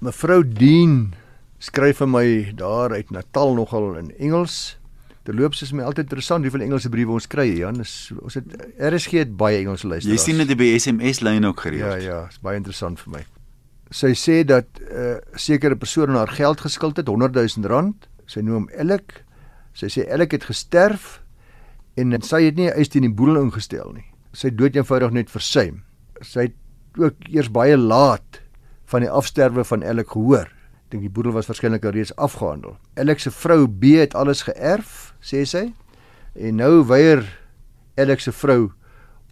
Mevrou 0.00 0.42
Dien 0.42 1.14
skryf 1.58 2.00
vir 2.00 2.08
my 2.08 2.52
daar 2.56 2.92
uit 2.92 3.10
Natal 3.10 3.54
nogal 3.54 3.96
in 4.00 4.10
Engels. 4.18 4.76
Terloops 5.22 5.62
is 5.62 5.72
my 5.76 5.84
altyd 5.84 6.08
interessant 6.08 6.46
hoeveel 6.46 6.64
Engelse 6.64 6.88
briewe 6.88 7.12
ons 7.12 7.26
kry, 7.28 7.44
Jan. 7.58 7.80
Is, 7.80 8.10
ons 8.24 8.34
het 8.34 8.46
RSG 8.80 9.20
het 9.20 9.36
baie 9.36 9.58
Engelse 9.60 9.86
luisteraars. 9.86 10.16
Jy 10.16 10.32
sien 10.32 10.40
dit 10.40 10.56
by 10.56 10.70
SMS 10.78 11.20
lyn 11.20 11.44
ook 11.44 11.60
gereeld. 11.60 11.84
Ja 11.84 11.96
ja, 12.00 12.20
is 12.32 12.40
baie 12.40 12.56
interessant 12.56 13.00
vir 13.04 13.18
my. 13.18 13.24
Sy 13.90 14.14
sê 14.14 14.44
dat 14.46 14.66
'n 14.80 14.96
uh, 14.96 15.16
sekere 15.34 15.76
persoon 15.76 16.16
haar 16.16 16.32
geld 16.32 16.60
geskuld 16.60 16.96
het, 16.96 17.06
100 17.06 17.34
000 17.34 17.68
rand. 17.68 18.08
Sy 18.26 18.40
noem 18.40 18.68
Elk 18.70 19.22
Sy 19.76 19.90
sê 19.92 20.06
Elk 20.10 20.34
het 20.36 20.46
gesterf 20.48 21.20
en 21.98 22.14
sy 22.24 22.44
het 22.46 22.58
nie 22.58 22.70
eers 22.70 22.90
teen 22.92 23.06
die 23.06 23.12
boedel 23.12 23.40
ingestel 23.42 23.92
nie. 23.94 24.06
Sy 24.32 24.52
dood 24.54 24.76
eenvoudig 24.78 25.14
net 25.14 25.32
versuim. 25.32 25.82
Sy 26.22 26.48
het 26.48 26.56
ook 27.00 27.28
eers 27.30 27.50
baie 27.52 27.76
laat 27.78 28.40
van 28.90 29.04
die 29.04 29.10
afsterwe 29.10 29.64
van 29.66 29.84
Elk 29.86 30.14
gehoor. 30.14 30.50
Ek 30.50 30.96
dink 30.96 31.06
die 31.06 31.12
boedel 31.12 31.34
was 31.36 31.46
waarskynlik 31.50 31.84
alreeds 31.86 32.14
afgehandel. 32.18 32.76
Elk 32.98 33.22
se 33.22 33.30
vrou 33.30 33.66
B 33.68 33.94
het 34.00 34.16
alles 34.18 34.42
geërf, 34.46 35.12
sê 35.22 35.44
sy. 35.46 35.68
En 36.34 36.58
nou 36.58 36.82
weier 36.86 37.22
Elk 38.00 38.22
se 38.22 38.34
vrou 38.34 38.72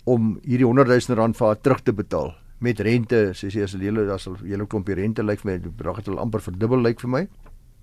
om 0.08 0.36
hierdie 0.44 0.66
100 0.66 0.88
000 1.08 1.18
rand 1.18 1.36
vir 1.36 1.46
haar 1.50 1.60
terug 1.60 1.82
te 1.84 1.92
betaal 1.92 2.32
met 2.64 2.80
rente. 2.80 3.32
Sy 3.38 3.50
sê 3.54 3.64
as 3.66 3.74
hulle 3.76 4.06
as 4.14 4.26
hulle 4.28 4.40
hele 4.46 4.66
klompie 4.70 4.96
rente 4.98 5.24
lyk 5.24 5.42
vir 5.42 5.52
my, 5.52 5.58
die 5.62 5.72
bedrag 5.72 6.02
het 6.02 6.10
al 6.12 6.22
amper 6.22 6.42
verdubbel 6.44 6.82
lyk 6.86 7.02
vir 7.04 7.12
my. 7.14 7.24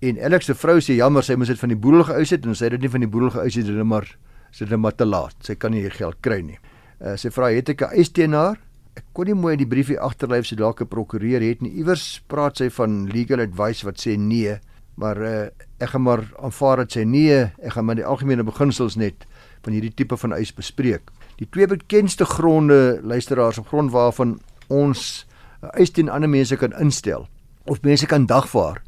En 0.00 0.18
Alex 0.20 0.44
se 0.44 0.54
vrou 0.54 0.76
sê 0.84 0.98
jammer, 0.98 1.24
sy 1.24 1.38
moes 1.40 1.48
dit 1.48 1.60
van 1.60 1.72
die 1.72 1.78
boedel 1.80 2.02
geëis 2.04 2.34
het 2.34 2.44
en 2.44 2.56
sy 2.56 2.66
het 2.68 2.74
dit 2.76 2.82
nie 2.84 2.92
van 2.92 3.00
die 3.00 3.08
boedel 3.08 3.30
geëis 3.32 3.56
het 3.56 3.68
nie, 3.72 3.84
maar 3.88 4.04
sy 4.52 4.66
het 4.66 4.74
net 4.74 4.82
maar 4.82 4.96
te 4.96 5.06
laat. 5.08 5.36
Sy 5.40 5.56
kan 5.56 5.72
nie 5.72 5.80
hier 5.86 5.94
geld 5.96 6.18
kry 6.20 6.42
nie. 6.44 6.58
Uh, 7.00 7.14
sy 7.16 7.32
vra 7.32 7.48
het 7.54 7.72
ek 7.72 7.82
'n 7.82 7.96
eis 7.96 8.12
teen 8.12 8.36
haar? 8.36 8.60
Ek 8.96 9.04
kon 9.14 9.24
nie 9.24 9.34
mooi 9.34 9.56
die 9.56 9.68
briefie 9.68 9.98
agterlyf 10.00 10.46
sy 10.46 10.56
dalk 10.56 10.82
'n 10.82 10.88
prokureur 10.88 11.40
het 11.40 11.62
nie. 11.62 11.72
Iewers 11.80 12.20
praat 12.28 12.58
sy 12.58 12.68
van 12.68 13.08
legal 13.08 13.40
advice 13.40 13.86
wat 13.86 13.96
sê 13.96 14.18
nee, 14.18 14.60
maar 14.96 15.16
uh, 15.16 15.48
ek 15.80 15.88
gaan 15.88 16.02
maar 16.02 16.24
aanvaar 16.42 16.76
dat 16.76 16.92
sy 16.92 17.04
nee, 17.04 17.52
ek 17.62 17.72
gaan 17.72 17.84
maar 17.84 17.96
die 17.96 18.04
algemene 18.04 18.44
beginsels 18.44 18.96
net 18.96 19.24
van 19.62 19.72
hierdie 19.72 19.94
tipe 19.94 20.16
van 20.16 20.32
eis 20.32 20.52
bespreek. 20.52 21.10
Die 21.38 21.48
twee 21.50 21.66
bekendste 21.66 22.24
gronde 22.24 23.00
luisteraars 23.02 23.58
op 23.58 23.68
grond 23.68 23.92
waarvan 23.92 24.40
ons 24.68 25.26
uh, 25.62 25.70
eis 25.72 25.90
teen 25.90 26.08
ander 26.08 26.28
mense 26.28 26.56
kan 26.56 26.72
instel 26.80 27.28
of 27.64 27.82
mense 27.82 28.06
kan 28.06 28.26
dagvaar 28.26 28.82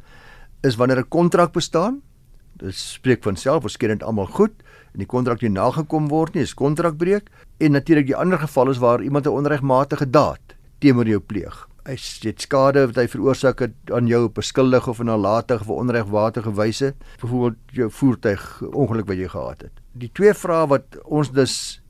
is 0.63 0.77
wanneer 0.77 0.99
'n 0.99 1.09
kontrak 1.09 1.53
bestaan. 1.53 2.03
Dit 2.57 2.75
spreek 2.75 3.23
van 3.23 3.37
self, 3.37 3.63
waarskynlik 3.63 4.03
almal 4.03 4.27
goed 4.27 4.53
en 4.93 4.99
die 4.99 5.07
kontrak 5.07 5.41
nie 5.41 5.51
nagekom 5.51 6.09
word 6.09 6.35
nie, 6.35 6.43
is 6.43 6.55
kontrakbreuk. 6.55 7.31
En 7.59 7.73
natuurlik 7.73 8.07
die 8.07 8.17
ander 8.17 8.39
geval 8.39 8.71
is 8.71 8.79
waar 8.79 9.03
iemand 9.03 9.27
'n 9.27 9.39
onregmatige 9.39 10.11
daad 10.11 10.41
teenoor 10.79 11.07
jou 11.07 11.21
pleeg. 11.21 11.69
Hy 11.85 11.97
het 12.21 12.41
skade 12.41 12.87
wat 12.87 12.97
hy 12.97 13.07
veroorsaak 13.09 13.59
het 13.59 13.73
aan 13.93 14.07
jou 14.07 14.25
op 14.25 14.39
'n 14.39 14.43
skuldige 14.43 14.91
of 14.91 15.01
'n 15.01 15.05
nalatige 15.05 15.61
of 15.61 15.69
onregwaardige 15.69 16.55
wyse, 16.55 16.95
byvoorbeeld 17.21 17.57
jou 17.73 17.91
voertuig 17.91 18.63
ongeluk 18.63 19.07
wat 19.07 19.17
jy 19.17 19.29
gehad 19.29 19.61
het. 19.61 19.73
Die 19.93 20.11
twee 20.13 20.35
vrae 20.35 20.67
wat 20.67 20.99
ons 21.05 21.31
dus 21.31 21.81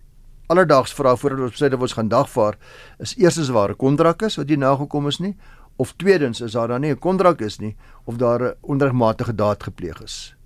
alledaags 0.46 0.94
vra 0.94 1.16
voordat 1.16 1.40
ons 1.40 1.62
sê 1.62 1.68
dat 1.68 1.80
ons 1.80 1.92
gaan 1.92 2.08
dagvaar, 2.08 2.56
is 2.98 3.16
eerstens 3.16 3.48
waar 3.48 3.70
'n 3.70 3.76
kontrak 3.76 4.22
is 4.22 4.36
wat 4.36 4.48
nie 4.48 4.56
nagekom 4.56 5.06
is 5.06 5.18
nie 5.18 5.36
of 5.78 5.94
tweedens 5.96 6.40
is 6.40 6.52
daar 6.52 6.68
dan 6.68 6.80
nie 6.80 6.90
'n 6.90 6.98
kontrak 6.98 7.40
is 7.40 7.58
nie 7.58 7.76
of 8.04 8.16
daar 8.16 8.42
'n 8.42 8.54
onregmatige 8.60 9.34
daad 9.34 9.62
gepleeg 9.62 10.02
is. 10.02 10.36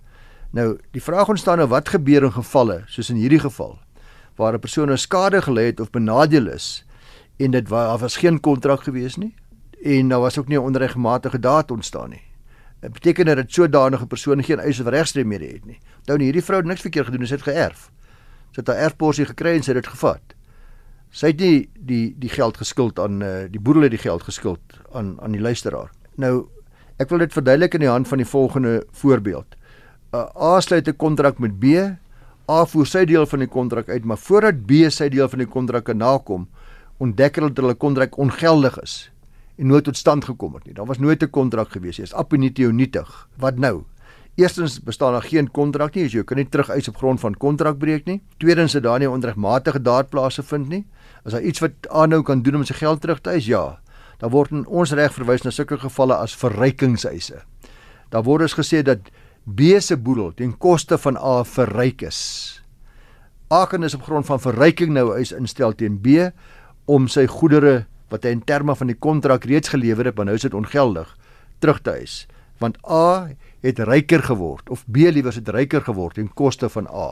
Nou, 0.49 0.77
die 0.91 1.03
vraag 1.03 1.29
ontstaan 1.29 1.57
nou 1.57 1.67
wat 1.67 1.89
gebeur 1.89 2.23
in 2.23 2.31
gevalle 2.31 2.83
soos 2.85 3.09
in 3.09 3.15
hierdie 3.15 3.39
geval 3.39 3.79
waar 4.35 4.53
'n 4.53 4.59
persoon 4.59 4.91
'n 4.91 4.97
skade 4.97 5.41
gelei 5.41 5.65
het 5.65 5.79
of 5.79 5.89
benadeel 5.89 6.47
is 6.47 6.85
en 7.37 7.51
dit 7.51 7.69
waar 7.69 7.97
was 7.97 8.17
geen 8.17 8.39
kontrak 8.39 8.83
gewees 8.83 9.15
nie 9.15 9.35
en 9.83 10.07
daar 10.07 10.19
was 10.19 10.37
ook 10.37 10.47
nie 10.47 10.57
'n 10.57 10.63
onregmatige 10.63 11.39
daad 11.39 11.71
ontstaan 11.71 12.09
nie. 12.09 12.23
Dit 12.79 12.93
beteken 12.93 13.25
dat 13.25 13.45
sodanige 13.47 14.05
persoon 14.05 14.43
geen 14.43 14.59
eis 14.59 14.79
of 14.79 14.87
regstremede 14.87 15.45
het 15.45 15.65
nie. 15.65 15.79
Onthou 15.97 16.17
nie 16.17 16.25
hierdie 16.25 16.43
vrou 16.43 16.57
het 16.59 16.67
niks 16.67 16.81
verkeerd 16.81 17.05
gedoen, 17.05 17.27
sy 17.27 17.33
het 17.33 17.43
geërf. 17.43 17.91
Sy 18.51 18.59
het 18.59 18.67
haar 18.67 18.77
erfporsie 18.77 19.25
gekry 19.25 19.55
en 19.55 19.63
sy 19.63 19.71
het 19.71 19.83
dit 19.83 19.91
gevat. 19.93 20.32
Sy 21.13 21.29
het 21.29 21.41
nie 21.43 21.69
die 21.77 22.15
die 22.17 22.29
geld 22.33 22.57
geskuld 22.57 22.99
aan 22.99 23.21
uh, 23.21 23.45
die 23.51 23.61
boedel 23.61 23.85
het 23.85 23.93
die 23.93 24.01
geld 24.01 24.23
geskuld 24.25 24.79
aan 24.97 25.13
aan 25.21 25.35
die 25.37 25.41
luisteraar. 25.41 25.91
Nou 26.17 26.47
ek 26.97 27.09
wil 27.13 27.21
dit 27.21 27.33
verduidelik 27.33 27.77
in 27.77 27.85
die 27.85 27.91
hand 27.91 28.09
van 28.09 28.21
die 28.21 28.29
volgende 28.29 28.79
voorbeeld. 28.91 29.57
Uh, 30.13 30.25
A 30.33 30.59
sluit 30.61 30.87
'n 30.87 30.97
kontrak 30.97 31.39
met 31.39 31.59
B. 31.59 31.77
A 32.49 32.65
voer 32.65 32.85
sy 32.85 33.05
deel 33.05 33.25
van 33.25 33.39
die 33.39 33.47
kontrak 33.47 33.89
uit, 33.89 34.03
maar 34.03 34.17
voordat 34.17 34.65
B 34.65 34.89
sy 34.89 35.09
deel 35.09 35.29
van 35.29 35.39
die 35.39 35.47
kontrak 35.47 35.85
kan 35.85 35.97
nakom, 35.97 36.47
ontdek 36.97 37.35
hulle 37.35 37.53
dat 37.53 37.63
hulle 37.63 37.75
kontrak 37.75 38.17
ongeldig 38.17 38.79
is 38.81 39.13
en 39.57 39.67
nooit 39.67 39.83
tot 39.83 39.97
stand 39.97 40.25
gekom 40.25 40.53
het 40.53 40.65
nie. 40.65 40.73
Daar 40.73 40.85
was 40.85 40.99
nooit 40.99 41.23
'n 41.23 41.29
kontrak 41.29 41.71
gewees 41.71 41.97
nie. 41.97 42.05
Dit 42.05 42.13
is 42.13 42.19
apinitio 42.19 42.71
nietig. 42.71 43.27
Wat 43.37 43.57
nou? 43.57 43.83
Eerstens 44.35 44.81
bestaan 44.81 45.11
daar 45.11 45.21
geen 45.21 45.51
kontrak 45.51 45.93
nie, 45.95 46.05
as 46.05 46.11
jy 46.11 46.23
kan 46.23 46.37
nie 46.37 46.49
terug 46.49 46.69
eis 46.69 46.87
op 46.87 46.97
grond 46.97 47.19
van 47.19 47.37
kontrakbreek 47.37 48.05
nie. 48.05 48.21
Tweedens 48.37 48.73
het 48.73 48.83
daar 48.83 48.99
nie 48.99 49.09
onregmatige 49.09 49.81
daadplase 49.81 50.43
vind 50.43 50.69
nie. 50.69 50.85
As 51.23 51.35
daar 51.35 51.45
iets 51.45 51.63
wat 51.63 51.87
aanhou 51.89 52.21
kan 52.23 52.43
doen 52.43 52.59
om 52.59 52.65
sy 52.67 52.75
geld 52.77 53.01
terug 53.01 53.21
te 53.23 53.35
eis, 53.35 53.47
ja. 53.47 53.79
Daar 54.19 54.31
word 54.31 54.51
in 54.51 54.65
ons 54.67 54.91
reg 54.95 55.13
verwys 55.15 55.43
na 55.43 55.51
sulke 55.51 55.77
gevalle 55.81 56.15
as 56.15 56.35
verrykingseise. 56.39 57.41
Daar 58.11 58.23
word 58.23 58.45
dus 58.45 58.57
gesê 58.59 58.83
dat 58.85 59.09
B 59.43 59.79
se 59.83 59.97
boedel 59.97 60.31
ten 60.35 60.53
koste 60.57 60.97
van 60.97 61.17
A 61.17 61.43
verryk 61.43 62.05
is. 62.07 62.19
A 63.51 63.65
kan 63.65 63.81
dus 63.81 63.95
op 63.97 64.03
grond 64.03 64.25
van 64.25 64.39
verryking 64.39 64.93
nou 64.95 65.11
eis 65.17 65.33
instel 65.35 65.75
teen 65.75 65.99
B 66.01 66.29
om 66.85 67.07
sy 67.07 67.25
goedere 67.27 67.85
wat 68.11 68.23
hy 68.23 68.35
in 68.35 68.43
terme 68.45 68.75
van 68.77 68.91
die 68.91 68.99
kontrak 68.99 69.47
reeds 69.49 69.73
gelewer 69.73 70.05
het, 70.05 70.15
maar 70.15 70.29
nou 70.29 70.37
is 70.37 70.45
dit 70.45 70.53
ongeldig, 70.53 71.09
terug 71.59 71.81
te 71.81 71.95
eis. 71.97 72.23
Want 72.61 72.77
A 72.85 73.33
het 73.63 73.79
ryker 73.79 74.23
geword 74.23 74.69
of 74.69 74.85
B 74.85 75.09
liewers 75.11 75.39
het 75.39 75.49
ryker 75.49 75.81
geword 75.81 76.15
ten 76.19 76.29
koste 76.33 76.69
van 76.69 76.87
A. 76.87 77.09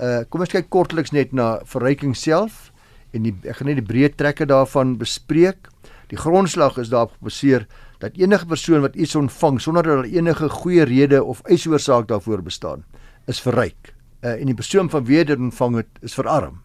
Uh 0.00 0.20
kom 0.28 0.44
ons 0.44 0.52
kyk 0.52 0.70
kortliks 0.72 1.12
net 1.12 1.32
na 1.36 1.60
verryking 1.68 2.16
self 2.16 2.69
en 3.12 3.22
die, 3.26 3.34
ek 3.44 3.60
gaan 3.60 3.70
net 3.70 3.80
die 3.80 3.86
breë 3.86 4.14
trekke 4.16 4.46
daarvan 4.46 4.96
bespreek. 5.00 5.68
Die 6.10 6.18
grondslag 6.18 6.78
is 6.82 6.90
daarop 6.90 7.14
gebaseer 7.18 7.66
dat 8.02 8.16
enige 8.18 8.46
persoon 8.46 8.82
wat 8.82 8.96
iets 8.96 9.14
ontvang 9.18 9.60
sonder 9.60 9.86
dat 9.86 10.02
daar 10.02 10.10
enige 10.10 10.48
goeie 10.48 10.84
rede 10.88 11.22
of 11.24 11.42
eisoorsaak 11.44 12.08
daarvoor 12.08 12.42
bestaan, 12.42 12.84
is 13.26 13.40
verryk. 13.40 13.94
Uh 14.20 14.36
en 14.40 14.50
die 14.50 14.56
persoon 14.56 14.90
van 14.90 15.04
wie 15.04 15.24
dit 15.24 15.38
ontvang 15.38 15.76
het, 15.76 15.90
is 16.02 16.14
verarm. 16.14 16.60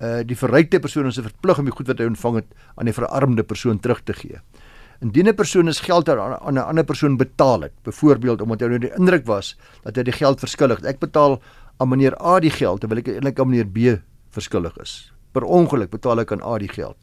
Uh 0.00 0.20
die 0.24 0.36
verrykte 0.36 0.80
persoon 0.80 1.06
is 1.06 1.20
verplig 1.20 1.58
om 1.58 1.64
die 1.68 1.74
goed 1.74 1.90
wat 1.92 1.98
hy 1.98 2.08
ontvang 2.08 2.42
het 2.42 2.52
aan 2.76 2.88
die 2.88 2.96
verarmde 2.96 3.42
persoon 3.44 3.80
terug 3.80 4.04
te 4.04 4.14
gee. 4.14 4.40
Indien 5.00 5.28
'n 5.28 5.34
persoon 5.34 5.68
is 5.68 5.80
geld 5.80 6.08
aan 6.08 6.54
'n 6.54 6.58
ander 6.58 6.84
persoon 6.84 7.16
betaal 7.16 7.60
het, 7.62 7.72
byvoorbeeld 7.82 8.40
omdat 8.40 8.60
hy 8.60 8.66
nou 8.66 8.78
die 8.78 8.94
indruk 8.96 9.26
was 9.26 9.56
dat 9.82 9.96
hy 9.96 10.02
die 10.02 10.12
geld 10.12 10.40
verskuldig 10.40 10.76
het. 10.76 10.86
Ek 10.86 10.98
betaal 10.98 11.40
aan 11.78 11.88
meneer 11.88 12.14
A 12.22 12.38
die 12.40 12.50
geld 12.50 12.80
terwyl 12.80 12.98
ek 12.98 13.08
eintlik 13.08 13.40
aan 13.40 13.48
meneer 13.48 13.66
B 13.66 14.00
verskuldig 14.30 14.76
is. 14.76 15.12
Per 15.32 15.42
ongeluk 15.42 15.90
betaal 15.90 16.20
ek 16.20 16.32
aan 16.32 16.42
A 16.42 16.58
die 16.58 16.68
geld 16.68 16.96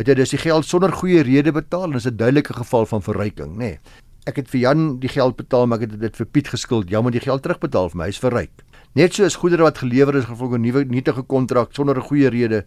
het 0.00 0.08
jy 0.08 0.16
dus 0.16 0.32
die 0.32 0.40
geld 0.40 0.64
sonder 0.64 0.92
goeie 0.96 1.20
rede 1.26 1.52
betaal 1.52 1.90
en 1.90 1.98
is 1.98 2.06
'n 2.06 2.16
duidelike 2.16 2.54
geval 2.54 2.86
van 2.86 3.02
verryking, 3.02 3.52
nê. 3.52 3.58
Nee. 3.58 3.78
Ek 4.26 4.36
het 4.36 4.48
vir 4.48 4.60
Jan 4.60 4.98
die 5.00 5.08
geld 5.08 5.36
betaal, 5.36 5.66
maar 5.66 5.80
ek 5.80 5.90
het 5.90 6.00
dit 6.00 6.16
vir 6.16 6.26
Piet 6.26 6.48
geskuld. 6.48 6.88
Jan 6.88 7.02
moet 7.02 7.12
die 7.12 7.20
geld 7.20 7.42
terugbetaal 7.42 7.88
vir 7.90 7.96
my, 7.96 8.04
hy's 8.04 8.18
verryk. 8.18 8.50
Net 8.94 9.14
so 9.14 9.24
is 9.24 9.36
goedere 9.36 9.62
wat 9.62 9.78
gelewer 9.78 10.16
is 10.16 10.24
gevolg 10.24 10.54
'n 10.54 10.60
nuwe 10.60 10.84
nietige 10.84 11.22
kontrak 11.22 11.74
sonder 11.74 11.96
'n 11.96 12.02
goeie 12.02 12.28
rede 12.28 12.64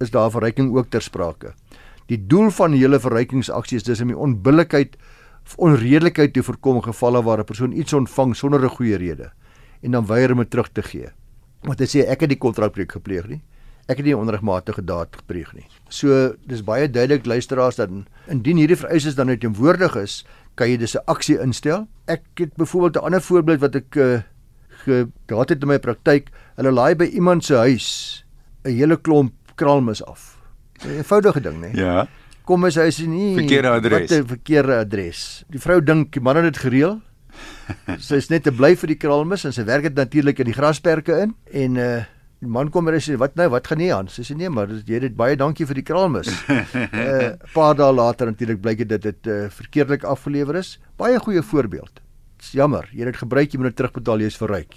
is 0.00 0.10
daar 0.10 0.30
verryking 0.30 0.76
ook 0.76 0.90
ter 0.90 1.02
sprake. 1.02 1.54
Die 2.08 2.26
doel 2.26 2.50
van 2.50 2.70
die 2.70 2.80
hele 2.80 3.00
verrykingsaksie 3.00 3.76
is 3.76 3.82
dus 3.82 4.00
om 4.00 4.08
die 4.08 4.16
onbillikheid 4.16 4.96
of 5.44 5.56
onredelikheid 5.56 6.32
te 6.32 6.42
voorkom 6.42 6.76
in 6.76 6.82
gevalle 6.82 7.22
waar 7.22 7.38
'n 7.38 7.44
persoon 7.44 7.72
iets 7.72 7.92
ontvang 7.92 8.36
sonder 8.36 8.62
'n 8.64 8.68
goeie 8.68 8.96
rede 8.96 9.32
en 9.82 9.90
dan 9.90 10.06
weier 10.06 10.32
om 10.32 10.38
dit 10.38 10.50
terug 10.50 10.72
te 10.72 10.82
gee. 10.82 11.08
Want 11.62 11.78
hy 11.78 11.86
sê 11.86 12.08
ek 12.08 12.20
het 12.20 12.28
die 12.28 12.38
kontrakbreuk 12.38 12.92
gepleeg 12.92 13.28
nie 13.28 13.42
ek 13.86 14.00
het 14.00 14.06
nie 14.08 14.16
onregmatige 14.16 14.82
daad 14.84 15.14
gepleeg 15.14 15.52
nie. 15.54 15.66
So 15.88 16.34
dis 16.50 16.64
baie 16.66 16.88
duidelik 16.90 17.26
luisteraars 17.26 17.78
dat 17.78 17.90
indien 18.26 18.58
hierdie 18.58 18.78
vereistes 18.78 19.14
dan 19.14 19.30
nou 19.30 19.36
teenwoordig 19.38 19.94
is, 20.00 20.24
kan 20.54 20.70
jy 20.70 20.76
dis 20.76 20.96
'n 20.96 21.04
aksie 21.06 21.38
instel. 21.38 21.86
Ek 22.06 22.22
het 22.34 22.56
byvoorbeeld 22.56 22.96
'n 22.96 23.06
ander 23.06 23.22
voorbeeld 23.22 23.60
wat 23.60 23.74
ek 23.74 23.96
uh, 23.96 24.20
gehad 25.26 25.48
het 25.48 25.62
in 25.62 25.68
my 25.68 25.78
praktyk. 25.78 26.30
Hulle 26.56 26.70
laai 26.70 26.94
by 26.94 27.04
iemand 27.04 27.44
se 27.44 27.54
huis 27.54 28.24
'n 28.64 28.70
hele 28.70 28.96
klomp 28.96 29.32
kraalmis 29.54 30.04
af. 30.04 30.38
'n 30.84 30.98
Eenvoudige 30.98 31.40
ding, 31.40 31.60
né? 31.60 31.70
Ja. 31.74 32.08
Kom 32.44 32.64
as 32.64 32.74
hy 32.74 32.90
sê 32.90 33.06
nie 33.06 33.34
verkeerde 33.34 33.68
adres. 33.68 34.10
Wat 34.10 34.18
'n 34.18 34.26
verkeerde 34.26 34.74
adres. 34.78 35.44
Die 35.50 35.60
vrou 35.60 35.80
dink 35.82 36.12
die 36.12 36.20
man 36.20 36.36
het 36.36 36.44
dit 36.44 36.56
gereël. 36.56 37.00
sy 37.98 38.16
is 38.16 38.28
net 38.28 38.42
te 38.42 38.52
bly 38.52 38.74
vir 38.76 38.86
die 38.86 38.96
kraalmis 38.96 39.44
en 39.44 39.52
sy 39.52 39.64
werk 39.64 39.82
dit 39.82 39.94
natuurlik 39.94 40.38
in 40.38 40.46
die 40.46 40.54
grasperke 40.56 41.22
in 41.22 41.34
en 41.52 41.76
uh 41.76 42.04
Die 42.44 42.50
man 42.52 42.68
kom 42.68 42.88
en 42.90 42.98
sê 43.00 43.14
wat 43.16 43.36
nou, 43.38 43.46
wat 43.54 43.68
gaan 43.70 43.80
nie 43.80 43.92
aan? 43.94 44.10
Sy 44.12 44.22
sê 44.28 44.34
nee, 44.36 44.50
maar 44.52 44.68
jy 44.68 44.98
het 45.00 45.14
baie 45.16 45.38
dankie 45.40 45.64
vir 45.68 45.78
die 45.80 45.86
kraalmis. 45.88 46.28
'n 46.28 46.88
uh, 47.04 47.30
paar 47.54 47.76
dae 47.78 47.92
later 47.92 48.28
natuurlik 48.28 48.60
blyk 48.60 48.82
dit 48.84 48.90
dat 48.92 49.02
dit 49.02 49.30
uh, 49.32 49.46
verkeerdelik 49.48 50.04
afgelewer 50.04 50.60
is. 50.60 50.76
Baie 51.00 51.18
goeie 51.18 51.42
voorbeeld. 51.42 52.02
Dit's 52.36 52.52
jammer, 52.52 52.84
jy 52.92 53.06
het 53.06 53.14
dit 53.14 53.22
gebruik, 53.22 53.52
jy 53.52 53.58
moet 53.58 53.72
dit 53.72 53.78
terugbetaal, 53.80 54.20
jy's 54.20 54.36
verryk. 54.36 54.76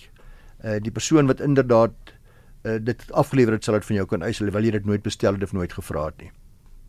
Uh 0.63 0.79
die 0.79 0.91
persoon 0.91 1.27
wat 1.27 1.43
inderdaad 1.43 1.95
uh, 2.63 2.79
dit 2.79 3.03
afgelewer 3.11 3.57
het, 3.57 3.67
sal 3.67 3.75
dit 3.75 3.85
van 3.91 3.99
jou 3.99 4.07
kan 4.07 4.23
eis, 4.23 4.39
alhoewel 4.39 4.63
jy 4.63 4.71
dit 4.79 4.85
nooit 4.87 5.03
bestel 5.03 5.35
het 5.35 5.43
of 5.43 5.53
nooit 5.53 5.73
gevra 5.73 6.05
het 6.05 6.23
nie. 6.23 6.31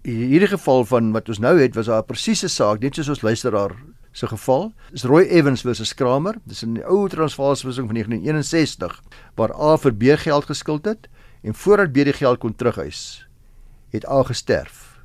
In 0.07 0.31
hierdie 0.31 0.55
geval 0.55 0.87
van 0.87 1.11
wat 1.13 1.29
ons 1.29 1.43
nou 1.43 1.57
het, 1.59 1.75
was 1.75 1.91
daar 1.91 2.07
'n 2.07 2.13
presiese 2.15 2.49
saak, 2.49 2.81
net 2.81 2.95
soos 2.95 3.11
ons 3.11 3.27
luisteraar 3.27 3.75
se 4.13 4.27
geval 4.27 4.73
is 4.93 5.03
Roy 5.03 5.23
Evans 5.23 5.61
versus 5.61 5.95
Kramer. 5.95 6.35
Dis 6.45 6.65
'n 6.65 6.83
ou 6.85 7.09
transvaalswissing 7.09 7.87
van 7.87 7.95
1961 7.95 9.03
waar 9.35 9.55
A 9.55 9.77
vir 9.77 9.95
B 9.95 10.03
geld 10.17 10.45
geskuld 10.45 10.85
het 10.85 11.09
en 11.43 11.55
voordat 11.55 11.93
B 11.93 11.95
die 11.95 12.13
geld 12.13 12.39
kon 12.39 12.57
terugeis, 12.57 13.27
het 13.91 14.09
A 14.09 14.23
gesterf. 14.23 15.03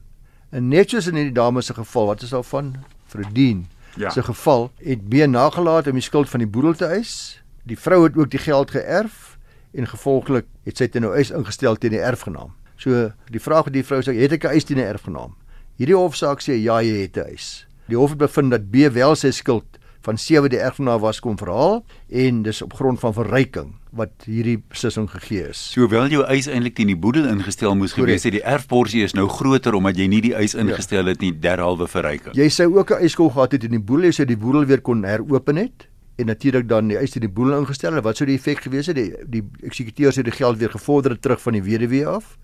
En 0.50 0.68
net 0.68 0.90
soos 0.90 1.08
in 1.08 1.16
hierdie 1.16 1.34
dame 1.34 1.62
se 1.62 1.74
geval, 1.74 2.06
wat 2.06 2.22
is 2.22 2.30
daar 2.30 2.44
van 2.44 2.76
Verdien? 3.06 3.68
Ja. 3.96 4.10
Se 4.10 4.24
geval 4.24 4.72
het 4.78 5.10
B 5.10 5.14
nagelaat 5.14 5.88
om 5.88 5.94
die 5.94 6.02
skuld 6.02 6.30
van 6.30 6.40
die 6.40 6.48
boedel 6.48 6.74
te 6.74 6.86
eis. 6.86 7.42
Die 7.64 7.80
vrou 7.80 8.04
het 8.04 8.18
ook 8.18 8.30
die 8.30 8.40
geld 8.40 8.72
geërf 8.72 9.38
en 9.72 9.88
gevolglik 9.88 10.46
het 10.64 10.78
sy 10.78 10.88
dit 10.88 11.02
nou 11.02 11.16
eis 11.16 11.32
ingestel 11.32 11.76
teen 11.76 11.96
die 11.96 12.04
erfgenaam. 12.04 12.54
So 12.76 13.12
die 13.32 13.40
vraag 13.40 13.70
wat 13.70 13.74
die 13.74 13.84
vrou 13.84 14.02
sê, 14.04 14.16
het 14.20 14.32
ek 14.32 14.44
'n 14.44 14.54
eis 14.56 14.64
teen 14.64 14.78
die 14.78 14.86
erfgenaam? 14.86 15.36
Hierdie 15.76 15.96
hofsaak 15.96 16.42
sê 16.42 16.56
ja, 16.62 16.82
jy 16.82 17.02
het 17.02 17.18
'n 17.18 17.30
eis. 17.32 17.68
Die 17.86 17.98
hof 17.98 18.16
het 18.16 18.22
bevind 18.24 18.54
dat 18.54 18.70
B 18.74 18.90
wel 18.94 19.16
sy 19.16 19.30
skuld 19.36 19.78
van 20.06 20.18
7 20.22 20.50
die 20.50 20.62
erfgenaam 20.62 21.02
was 21.02 21.20
kom 21.22 21.38
verhaal 21.38 21.84
en 22.10 22.44
dis 22.46 22.62
op 22.62 22.74
grond 22.78 23.00
van 23.02 23.14
verryking 23.14 23.74
wat 23.96 24.26
hierdie 24.28 24.58
beslissing 24.70 25.08
gegee 25.10 25.50
is. 25.50 25.62
Sowel 25.74 26.12
jou 26.14 26.24
eis 26.30 26.50
eintlik 26.52 26.76
teen 26.78 26.92
die 26.92 26.98
boedel 27.00 27.28
ingestel 27.32 27.76
moes 27.78 27.96
Correct. 27.96 28.22
gewees 28.22 28.28
het, 28.28 28.36
die 28.38 28.44
erfporsie 28.56 29.04
is 29.06 29.16
nou 29.18 29.28
groter 29.32 29.78
omdat 29.78 29.98
jy 30.02 30.08
nie 30.12 30.22
die 30.26 30.34
eis 30.36 30.54
ja. 30.54 30.64
ingestel 30.66 31.10
het 31.10 31.22
nie 31.24 31.32
derhalwe 31.32 31.88
verryking. 31.90 32.36
Jy 32.38 32.50
sou 32.50 32.70
ook 32.76 32.92
'n 32.92 33.06
eiskol 33.06 33.30
gehad 33.30 33.52
het 33.52 33.64
in 33.64 33.78
die 33.78 33.82
boedel, 33.82 34.10
jy 34.10 34.18
sou 34.20 34.26
die 34.26 34.38
boedel 34.38 34.66
weer 34.66 34.82
kon 34.82 35.04
heropen 35.04 35.56
het 35.56 35.88
en 36.18 36.26
natuurlik 36.26 36.68
dan 36.68 36.88
die 36.88 36.98
eis 36.98 37.12
teen 37.12 37.22
die 37.22 37.32
boedel 37.32 37.60
ingestel 37.60 37.94
het. 37.94 38.04
Wat 38.04 38.18
sou 38.18 38.26
die 38.28 38.38
effek 38.38 38.62
gewees 38.62 38.88
het? 38.88 38.96
Die 38.96 39.14
die 39.28 39.44
eksekuteur 39.64 40.12
sou 40.12 40.24
die 40.24 40.32
geld 40.32 40.58
weer 40.58 40.72
gevorder 40.72 41.12
het 41.12 41.22
terug 41.22 41.42
van 41.42 41.54
die 41.54 41.64
weduwee 41.64 42.08
af 42.08 42.38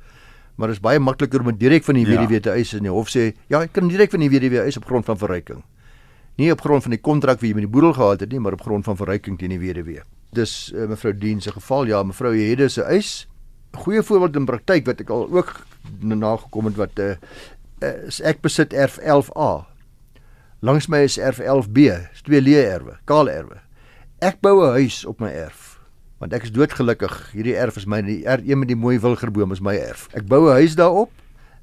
maar 0.55 0.71
dit 0.71 0.77
is 0.77 0.83
baie 0.83 0.99
makliker 0.99 1.41
om 1.41 1.51
direk 1.57 1.85
van 1.87 1.97
die 1.97 2.05
ja. 2.05 2.15
weduwee 2.15 2.39
te 2.39 2.51
eis 2.53 2.73
en 2.77 2.85
die 2.85 2.93
hof 2.93 3.09
sê 3.09 3.31
ja, 3.49 3.61
ek 3.61 3.73
kan 3.73 3.87
direk 3.91 4.11
van 4.13 4.23
die 4.23 4.29
weduwee 4.31 4.65
eis 4.65 4.77
op 4.77 4.85
grond 4.89 5.05
van 5.05 5.17
verryking. 5.17 5.63
Nie 6.39 6.51
op 6.53 6.61
grond 6.63 6.83
van 6.85 6.95
die 6.95 7.01
kontrak 7.01 7.41
wie 7.41 7.51
jy 7.51 7.59
met 7.59 7.67
die 7.67 7.71
boedel 7.71 7.93
gehad 7.97 8.23
het 8.23 8.31
nie, 8.31 8.39
maar 8.39 8.55
op 8.57 8.63
grond 8.65 8.85
van 8.87 8.97
verryking 8.97 9.39
teen 9.39 9.53
die 9.53 9.59
weduwee. 9.61 10.03
Dis 10.35 10.71
uh, 10.75 10.87
mevrou 10.87 11.13
Dien 11.17 11.41
se 11.41 11.51
geval. 11.51 11.89
Ja, 11.91 12.03
mevrou 12.07 12.31
Hede 12.35 12.69
se 12.71 12.85
eis. 12.87 13.27
Goeie 13.75 14.03
voorbeeld 14.03 14.39
in 14.39 14.47
praktyk 14.47 14.87
wat 14.87 15.03
ek 15.03 15.11
al 15.11 15.27
ook 15.31 15.53
nagekom 15.99 16.69
het 16.69 16.79
wat 16.79 16.99
uh, 17.03 17.15
is 18.07 18.21
ek 18.23 18.41
besit 18.45 18.73
erf 18.73 18.99
11A. 19.01 19.51
Langs 20.61 20.87
my 20.91 21.01
is 21.07 21.17
erf 21.17 21.41
11B, 21.41 21.89
is 22.13 22.23
twee 22.23 22.41
leë 22.43 22.63
erwe, 22.77 22.99
kaal 23.09 23.31
erwe. 23.31 23.59
Ek 24.21 24.37
bou 24.45 24.61
'n 24.61 24.77
huis 24.77 25.01
op 25.09 25.19
my 25.19 25.31
erf 25.33 25.70
want 26.21 26.35
ek 26.37 26.45
is 26.45 26.53
doodgelukkig. 26.53 27.15
Hierdie 27.33 27.57
erf 27.57 27.79
is 27.81 27.87
my 27.89 27.99
die 28.05 28.21
er, 28.29 28.43
een 28.45 28.61
met 28.61 28.69
die 28.69 28.77
mooi 28.77 28.99
wilgerboom 29.01 29.55
is 29.55 29.61
my 29.63 29.73
erf. 29.81 30.05
Ek 30.13 30.27
bou 30.29 30.45
'n 30.45 30.61
huis 30.61 30.77
daarop. 30.77 31.09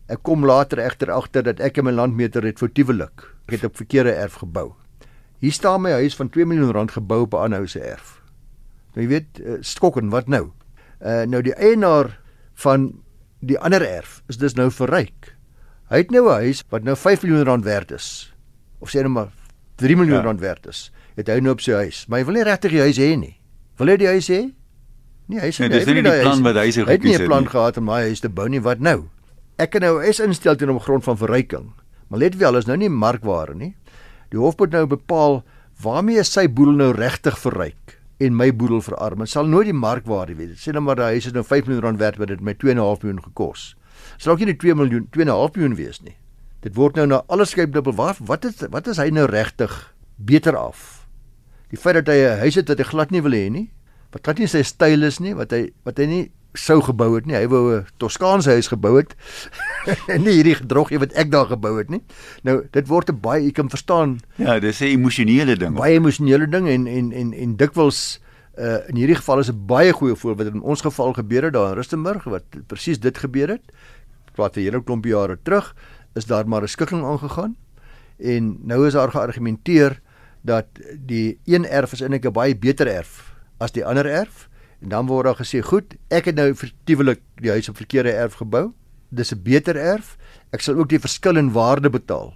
Ek 0.09 0.23
kom 0.23 0.45
later 0.45 0.79
egter 0.83 1.13
agter 1.15 1.43
dat 1.43 1.61
ek 1.61 1.79
en 1.79 1.85
my 1.85 1.93
landmeter 1.93 2.43
het 2.43 2.59
foutiewelik. 2.59 3.23
Ek 3.47 3.61
het 3.61 3.65
op 3.65 3.77
verkeerde 3.77 4.13
erf 4.13 4.41
gebou. 4.43 4.75
Hier 5.39 5.53
staan 5.53 5.83
my 5.83 5.93
huis 5.93 6.17
van 6.17 6.29
2 6.29 6.47
miljoen 6.47 6.73
rand 6.73 6.91
gebou 6.91 7.23
op 7.23 7.35
'n 7.35 7.45
ander 7.45 7.59
ou 7.59 7.67
se 7.67 7.81
erf. 7.81 8.21
Nou 8.95 9.07
jy 9.07 9.09
weet, 9.09 9.41
uh, 9.41 9.57
skokken, 9.61 10.09
wat 10.11 10.27
nou? 10.27 10.51
Uh 11.01 11.23
nou 11.23 11.43
die 11.43 11.55
eienaar 11.55 12.21
van 12.55 13.03
die 13.41 13.59
ander 13.59 13.83
erf 13.83 14.23
is 14.27 14.37
dus 14.39 14.55
nou 14.55 14.71
verryk. 14.71 15.37
Hy 15.89 15.97
het 15.97 16.11
nou 16.11 16.27
'n 16.27 16.43
huis 16.43 16.65
wat 16.69 16.83
nou 16.83 16.97
5 16.97 17.23
miljoen 17.23 17.45
rand 17.45 17.65
werd 17.65 17.91
is. 17.91 18.35
Of 18.79 18.91
sê 18.91 19.03
net 19.03 19.09
maar 19.09 19.31
3 19.77 19.97
miljoen 19.97 20.17
ja. 20.17 20.23
rand 20.23 20.41
werd 20.41 20.67
is. 20.67 20.93
Het 21.15 21.29
hy 21.29 21.39
nou 21.39 21.53
op 21.53 21.61
sy 21.61 21.73
huis. 21.73 22.07
Maar 22.07 22.19
hy 22.19 22.25
wil 22.25 22.35
nie 22.35 22.43
regtig 22.43 22.71
die 22.71 22.81
huis 22.81 22.99
hê 22.99 23.17
nie. 23.17 23.38
Wil 23.79 23.93
hy 23.93 23.97
die 23.97 24.11
huis 24.11 24.29
hê? 24.33 24.41
Nee, 25.29 25.41
hy 25.43 25.51
sê 25.53 25.67
nee, 25.67 25.79
dis 25.79 25.87
nie 25.87 26.03
die 26.03 26.15
plan 26.23 26.43
wat 26.43 26.57
hy 26.59 26.71
sou 26.75 26.85
gekies 26.87 26.89
het 26.89 27.05
nie. 27.05 27.13
Hy 27.13 27.15
het 27.15 27.21
nie 27.21 27.27
'n 27.27 27.29
plan 27.29 27.43
nie. 27.45 27.53
gehad 27.53 27.77
om 27.79 27.85
my 27.85 28.01
huis 28.09 28.21
te 28.21 28.29
bou 28.29 28.49
nie. 28.49 28.61
Wat 28.61 28.81
nou? 28.81 29.09
Ek 29.59 29.71
kan 29.71 29.83
nou 29.83 30.03
is 30.03 30.21
instel 30.21 30.57
teen 30.57 30.71
op 30.71 30.83
grond 30.83 31.05
van 31.05 31.17
verryking. 31.17 31.73
Maar 32.09 32.19
let 32.19 32.37
wel, 32.37 32.57
is 32.57 32.67
nou 32.67 32.77
nie 32.77 32.89
markware 32.89 33.55
nie. 33.55 33.75
Die 34.31 34.39
hof 34.39 34.57
moet 34.59 34.71
nou 34.71 34.87
bepaal 34.87 35.45
waarmee 35.83 36.25
sy 36.25 36.49
boedel 36.49 36.75
nou 36.75 36.93
regtig 36.93 37.39
verryk 37.39 37.99
en 38.19 38.35
my 38.35 38.51
boedel 38.51 38.81
verarm. 38.83 39.19
Dit 39.19 39.29
sal 39.31 39.47
nooit 39.47 39.71
die 39.71 39.77
markwaarde 39.77 40.35
wees. 40.35 40.59
Sê 40.65 40.73
nou 40.75 40.83
maar 40.83 40.97
die 40.97 41.05
huis 41.15 41.27
is 41.27 41.33
nou 41.37 41.45
5 41.45 41.67
miljoen 41.69 41.85
rand 41.85 41.99
werd 41.99 42.19
wat 42.19 42.29
dit 42.29 42.41
my 42.41 42.55
2.5 42.55 43.05
miljoen 43.05 43.23
gekos. 43.23 43.77
Sal 44.17 44.33
ook 44.35 44.45
nie 44.47 44.57
2 44.57 44.75
miljoen 44.75 45.07
2.5 45.15 45.55
miljoen 45.55 45.77
wees 45.79 46.01
nie. 46.03 46.17
Dit 46.67 46.75
word 46.75 46.97
nou 46.99 47.07
na 47.07 47.23
alles 47.29 47.55
skep 47.55 47.73
dubbel. 47.73 47.95
Wat 47.95 48.19
wat 48.19 48.45
is 48.45 48.65
wat 48.71 48.89
is 48.91 48.99
hy 48.99 49.11
nou 49.15 49.27
regtig 49.31 49.95
beter 50.17 50.57
af? 50.59 50.98
Die 51.71 51.79
feit 51.79 51.95
dat 51.95 52.07
hy 52.07 52.19
'n 52.25 52.39
huis 52.39 52.55
het 52.55 52.69
wat 52.69 52.79
hy 52.79 52.85
glad 52.85 53.11
nie 53.11 53.23
wil 53.23 53.33
hê 53.33 53.51
nie, 53.51 53.71
wat 54.13 54.25
glad 54.25 54.39
nie 54.39 54.47
sy 54.49 54.63
styl 54.63 55.03
is 55.03 55.21
nie, 55.21 55.35
wat 55.35 55.51
hy 55.51 55.71
wat 55.85 55.99
hy 55.99 56.07
nie 56.07 56.31
sou 56.57 56.81
gebou 56.83 57.15
het 57.15 57.27
nie. 57.27 57.37
Hy 57.37 57.47
wou 57.49 57.77
'n 57.77 57.87
Toskaanse 57.99 58.51
huis 58.51 58.69
gebou 58.69 58.97
het. 58.97 59.15
nie 60.25 60.41
hierdie 60.41 60.55
gedroggie 60.55 60.99
wat 60.99 61.13
ek 61.13 61.31
daar 61.31 61.47
gebou 61.47 61.77
het 61.79 61.91
nie. 61.91 62.03
Nou 62.43 62.65
dit 62.73 62.87
word 62.89 63.11
'n 63.11 63.21
baie 63.21 63.47
ek 63.47 63.55
kan 63.55 63.69
verstaan. 63.69 64.21
Ja, 64.37 64.59
dis 64.59 64.81
'n 64.81 64.97
emosionele 64.97 65.57
ding. 65.57 65.77
Baie 65.77 65.95
emosionele 65.95 66.49
ding 66.49 66.69
en 66.69 66.87
en 66.87 67.13
en 67.13 67.33
en 67.33 67.57
dikwels 67.57 68.21
uh 68.59 68.89
in 68.89 68.97
hierdie 68.97 69.17
geval 69.17 69.39
is 69.39 69.51
'n 69.51 69.67
baie 69.67 69.93
goeie 69.93 70.17
voorbeeld 70.17 70.49
wat 70.49 70.57
in 70.57 70.63
ons 70.63 70.81
geval 70.81 71.13
gebeur 71.13 71.45
het 71.45 71.53
daar 71.53 71.71
in 71.71 71.77
Rustenburg 71.77 72.25
wat 72.25 72.45
presies 72.67 72.99
dit 72.99 73.19
gebeur 73.19 73.49
het. 73.49 73.63
Praat 74.35 74.57
'n 74.57 74.61
hele 74.61 74.83
klomp 74.83 75.05
jare 75.05 75.39
terug 75.43 75.75
is 76.15 76.25
daar 76.25 76.49
maar 76.49 76.63
'n 76.63 76.69
skikking 76.69 77.05
aangegaan 77.05 77.57
en 78.19 78.59
nou 78.63 78.87
is 78.87 78.93
daar 78.93 79.11
geargumenteer 79.11 80.01
dat 80.43 80.67
die 80.95 81.39
een 81.45 81.67
erf 81.67 81.93
is 81.93 82.01
eintlik 82.01 82.27
'n 82.27 82.33
baie 82.33 82.57
beter 82.57 82.87
erf 82.87 83.35
as 83.59 83.73
die 83.73 83.85
ander 83.85 84.07
erf. 84.07 84.49
En 84.81 84.89
dan 84.89 85.07
word 85.07 85.25
daar 85.25 85.41
gesê 85.41 85.61
goed 85.63 85.97
ek 86.09 86.25
het 86.25 86.35
nou 86.35 86.55
vertiewelik 86.55 87.21
die 87.43 87.51
huis 87.51 87.69
op 87.69 87.77
verkeerde 87.77 88.13
erf 88.13 88.35
gebou. 88.35 88.73
Dis 89.09 89.33
'n 89.33 89.43
beter 89.43 89.77
erf. 89.77 90.17
Ek 90.53 90.61
sal 90.61 90.75
ook 90.75 90.89
die 90.89 91.01
verskil 91.01 91.37
in 91.37 91.53
waarde 91.53 91.91
betaal 91.91 92.35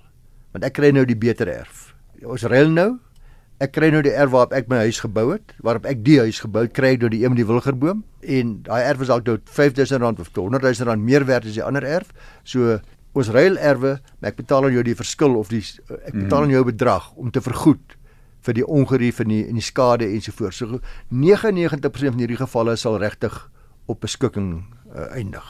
want 0.52 0.64
ek 0.64 0.74
kry 0.76 0.90
nou 0.90 1.04
die 1.08 1.16
beter 1.16 1.48
erf. 1.48 1.94
Ons 2.24 2.44
reël 2.44 2.70
nou. 2.70 2.98
Ek 3.62 3.72
kry 3.72 3.90
nou 3.90 4.02
die 4.02 4.12
erf 4.12 4.30
waarop 4.30 4.52
ek 4.52 4.68
my 4.68 4.76
huis 4.76 5.00
gebou 5.00 5.32
het 5.32 5.54
waarop 5.62 5.86
ek 5.86 6.04
die 6.04 6.18
huis 6.18 6.40
gebou 6.42 6.64
het 6.66 6.72
kry 6.72 6.96
ek 6.96 7.00
nou 7.00 7.08
die 7.08 7.22
een 7.22 7.30
met 7.30 7.38
die 7.38 7.46
wilgerboom. 7.46 8.02
En 8.20 8.62
daai 8.62 8.82
erf 8.82 9.00
is 9.00 9.08
dalk 9.08 9.24
nou 9.24 9.38
5000 9.44 10.02
rand 10.02 10.20
of 10.20 10.28
100 10.34 10.62
000 10.62 10.88
rand 10.88 11.02
meer 11.02 11.24
werd 11.24 11.46
as 11.46 11.54
die 11.54 11.64
ander 11.64 11.82
erf. 11.82 12.10
So 12.42 12.80
ons 13.12 13.28
ruil 13.28 13.58
erwe, 13.58 13.98
maar 14.20 14.30
ek 14.32 14.36
betaal 14.40 14.64
aan 14.64 14.72
jou 14.72 14.84
die 14.86 14.96
verskil 14.96 15.36
of 15.36 15.50
die 15.52 15.62
ek 16.06 16.14
betaal 16.14 16.46
aan 16.46 16.54
jou 16.54 16.64
bedrag 16.64 17.10
om 17.20 17.30
te 17.30 17.40
vergoed 17.44 17.96
vir 18.42 18.58
die 18.58 18.66
ongerief 18.66 19.20
en 19.22 19.30
die 19.30 19.42
en 19.46 19.58
die 19.58 19.64
skade 19.64 20.08
ensovoorts. 20.08 20.62
So 20.62 20.80
99% 21.10 22.16
van 22.16 22.22
hierdie 22.22 22.40
gevalle 22.40 22.76
sal 22.76 22.98
regtig 23.02 23.36
op 23.86 24.00
beskikking 24.02 24.64
uh, 24.94 25.10
eindig. 25.12 25.44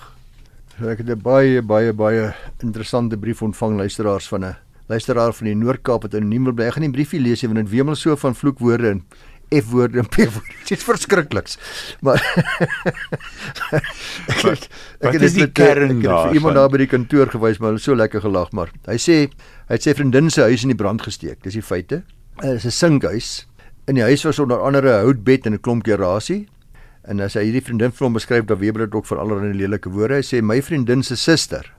So 0.79 0.89
ek 0.89 1.05
het 1.05 1.11
'n 1.11 1.23
baie 1.23 1.63
baie 1.63 1.93
baie 1.93 2.35
interessante 2.63 3.17
brief 3.17 3.43
ontvang 3.43 3.77
luisteraars 3.77 4.29
van 4.29 4.45
'n 4.45 4.57
luisteraar 4.89 5.33
van 5.33 5.47
die 5.47 5.55
Noord-Kaap 5.55 6.03
wat 6.03 6.15
anoniem 6.15 6.45
wil 6.45 6.55
bly. 6.55 6.67
Ek 6.67 6.75
gaan 6.77 6.91
die 6.91 6.97
briefie 6.97 7.21
lees, 7.21 7.43
want 7.43 7.57
dit 7.57 7.71
wemel 7.71 7.95
so 7.95 8.17
van 8.17 8.35
vloekwoorde 8.35 8.89
en 8.91 9.03
F-woorde 9.61 9.99
en 9.99 10.09
P-woorde. 10.09 10.55
Dit 10.69 10.79
is 10.79 10.85
verskrikliks. 10.87 11.59
Maar 12.01 12.21
ek 14.33 14.43
het, 14.47 14.69
ek 15.01 15.19
het 15.19 15.35
dit 15.35 15.53
kern 15.53 16.01
daar. 16.01 16.29
Vir 16.29 16.39
iemand 16.39 16.59
daar 16.59 16.71
by 16.73 16.83
die 16.85 16.91
kantoor 16.91 17.31
gewys, 17.33 17.61
maar 17.61 17.75
hulle 17.75 17.83
so 17.83 17.97
lekker 17.99 18.25
gelag, 18.25 18.53
maar 18.57 18.73
hy 18.89 18.97
sê 19.01 19.19
hy 19.27 19.77
het 19.77 19.85
sy 19.85 19.95
vriendin 19.99 20.31
se 20.33 20.47
huis 20.49 20.65
in 20.67 20.73
die 20.73 20.79
brand 20.79 21.05
gesteek. 21.05 21.43
Dis 21.45 21.59
die 21.59 21.65
feite. 21.65 22.03
Dit 22.41 22.63
is 22.63 22.67
'n 22.67 22.77
sinkhuis. 22.79 23.47
In 23.91 23.99
die 23.99 24.07
huis 24.07 24.25
was 24.25 24.39
onder 24.39 24.61
andere 24.63 24.89
'n 24.89 25.05
houtbed 25.05 25.47
en 25.47 25.55
'n 25.55 25.61
klomp 25.61 25.85
gerasie. 25.85 26.49
En 27.05 27.21
as 27.21 27.35
hy 27.35 27.45
hierdie 27.51 27.65
vriendin 27.65 27.93
vir 27.93 28.05
hom 28.07 28.13
beskryf, 28.15 28.45
dan 28.47 28.59
weet 28.59 28.77
hy 28.77 28.85
dit 28.87 28.95
ook 28.95 29.07
van 29.07 29.19
allerlei 29.19 29.53
lelike 29.53 29.91
woorde. 29.91 30.15
Hy 30.15 30.23
sê 30.23 30.43
my 30.43 30.63
vriendin 30.63 31.03
se 31.03 31.17
suster. 31.17 31.73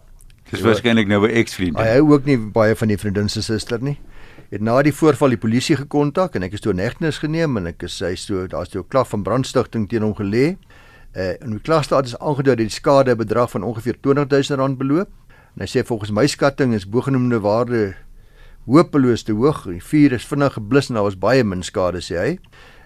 Dis 0.51 0.61
waarskynlik 0.61 1.07
nou 1.07 1.25
'n 1.25 1.31
ex-vriendin. 1.31 1.81
Hy 1.81 1.89
hou 1.97 2.13
ook 2.13 2.25
nie 2.25 2.37
baie 2.37 2.75
van 2.75 2.87
die 2.87 2.97
vriendin 2.97 3.29
se 3.29 3.41
suster 3.41 3.81
nie 3.81 3.97
het 4.53 4.61
na 4.61 4.75
die 4.85 4.93
voorval 4.93 5.33
die 5.33 5.41
polisie 5.41 5.73
gekontak 5.79 6.35
en 6.37 6.43
ek 6.45 6.53
is 6.53 6.61
toe 6.61 6.75
negtenis 6.77 7.17
geneem 7.23 7.57
en 7.57 7.71
ek 7.71 7.87
is 7.87 7.95
hy 8.05 8.11
so 8.19 8.45
daar's 8.45 8.69
toe 8.69 8.83
'n 8.83 8.89
klag 8.93 9.07
van 9.09 9.23
brandstigting 9.25 9.89
teen 9.89 10.05
hom 10.05 10.13
gelê. 10.13 10.57
Uh 11.17 11.33
en 11.41 11.57
die 11.57 11.59
klagstaat 11.59 12.05
is 12.05 12.17
aangedui 12.19 12.55
dat 12.55 12.57
die 12.57 12.69
skade 12.69 13.15
bedrag 13.15 13.49
van 13.49 13.63
ongeveer 13.63 13.97
20000 14.01 14.59
rand 14.59 14.77
beloop. 14.77 15.09
En 15.55 15.65
hy 15.65 15.67
sê 15.67 15.85
volgens 15.85 16.11
my 16.11 16.27
skatting 16.27 16.73
is 16.73 16.85
bogenoemde 16.85 17.39
waarde 17.39 17.95
hopeloos 18.65 19.23
te 19.23 19.33
hoog. 19.33 19.65
Die 19.65 19.81
vuur 19.81 20.11
is 20.13 20.25
vinnig 20.25 20.53
geblus 20.53 20.89
en 20.89 20.95
daar 20.95 21.03
was 21.03 21.17
baie 21.17 21.43
min 21.43 21.63
skade 21.63 22.01
sê 22.01 22.15
hy. 22.17 22.39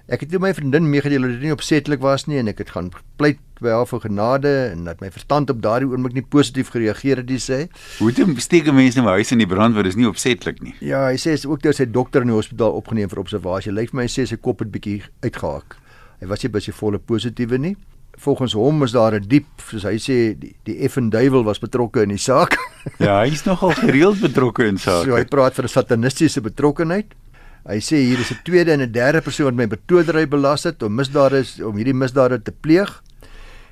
Ek 0.07 0.21
het 0.23 0.29
toe 0.31 0.39
my 0.39 0.53
vriendin 0.55 0.85
meegedeel 0.87 1.25
dat 1.25 1.33
dit 1.35 1.41
nie 1.43 1.51
opsetlik 1.51 1.99
was 1.99 2.29
nie 2.31 2.37
en 2.39 2.47
ek 2.47 2.61
het 2.61 2.69
gaan 2.71 2.85
pleit 3.19 3.41
by 3.59 3.73
haar 3.75 3.89
vir 3.89 3.99
genade 4.05 4.51
en 4.69 4.85
dat 4.87 5.01
my 5.03 5.09
verstand 5.11 5.49
op 5.51 5.59
daardie 5.59 5.89
oomblik 5.89 6.15
nie 6.15 6.23
positief 6.23 6.69
gereageer 6.71 7.19
het, 7.19 7.33
sê. 7.43 7.57
Hoe 7.99 8.13
het 8.13 8.39
steek 8.39 8.69
mense 8.71 9.01
in 9.01 9.03
my 9.03 9.17
huis 9.19 9.35
in 9.35 9.43
die 9.43 9.49
brand 9.51 9.75
wat 9.75 9.89
is 9.89 9.97
nie 9.99 10.07
opsetlik 10.07 10.61
nie. 10.63 10.77
Ja, 10.79 11.09
hy 11.09 11.19
sê 11.19 11.35
ook 11.43 11.59
dat 11.65 11.75
sy 11.75 11.89
dokter 11.91 12.23
in 12.23 12.31
die 12.31 12.37
hospitaal 12.37 12.79
opgeneem 12.79 13.11
vir 13.11 13.19
observasie. 13.19 13.75
Lyk 13.75 13.91
vir 13.91 13.99
my 13.99 14.07
sê 14.07 14.23
sy 14.23 14.39
kop 14.39 14.63
het 14.63 14.71
bietjie 14.71 15.01
uitgehaak. 15.25 15.75
Hy 16.21 16.31
was 16.31 16.45
nie 16.45 16.53
baie 16.55 16.77
volle 16.79 17.03
positiewe 17.03 17.59
nie. 17.59 17.75
Volgens 18.17 18.55
hom 18.55 18.87
is 18.87 18.95
daar 18.95 19.19
'n 19.19 19.27
diep, 19.27 19.51
soos 19.59 19.83
hy 19.83 19.99
sê, 19.99 20.39
die, 20.39 20.55
die 20.63 20.79
effen 20.87 21.11
duiwel 21.11 21.43
was 21.43 21.59
betrokke 21.59 22.01
in 22.01 22.15
die 22.15 22.17
saak. 22.17 22.55
ja, 22.97 23.19
hy 23.19 23.35
is 23.35 23.43
nogal 23.43 23.75
gereeld 23.75 24.21
betrokke 24.23 24.65
in 24.65 24.77
sake. 24.77 25.03
So 25.11 25.19
hy 25.19 25.25
praat 25.25 25.53
vir 25.53 25.65
'n 25.65 25.75
satanistiese 25.75 26.41
betrokkenheid. 26.41 27.11
Hy 27.67 27.81
sê 27.83 27.99
hier 27.99 28.19
is 28.19 28.31
'n 28.31 28.39
tweede 28.47 28.71
en 28.71 28.81
'n 28.81 28.91
derde 28.91 29.21
persoon 29.21 29.45
wat 29.51 29.55
my 29.55 29.67
betoedery 29.67 30.25
belas 30.27 30.63
het 30.63 30.83
om 30.83 30.95
misdade 30.95 31.43
om 31.63 31.75
hierdie 31.75 31.93
misdade 31.93 32.41
te 32.41 32.51
pleeg 32.51 33.03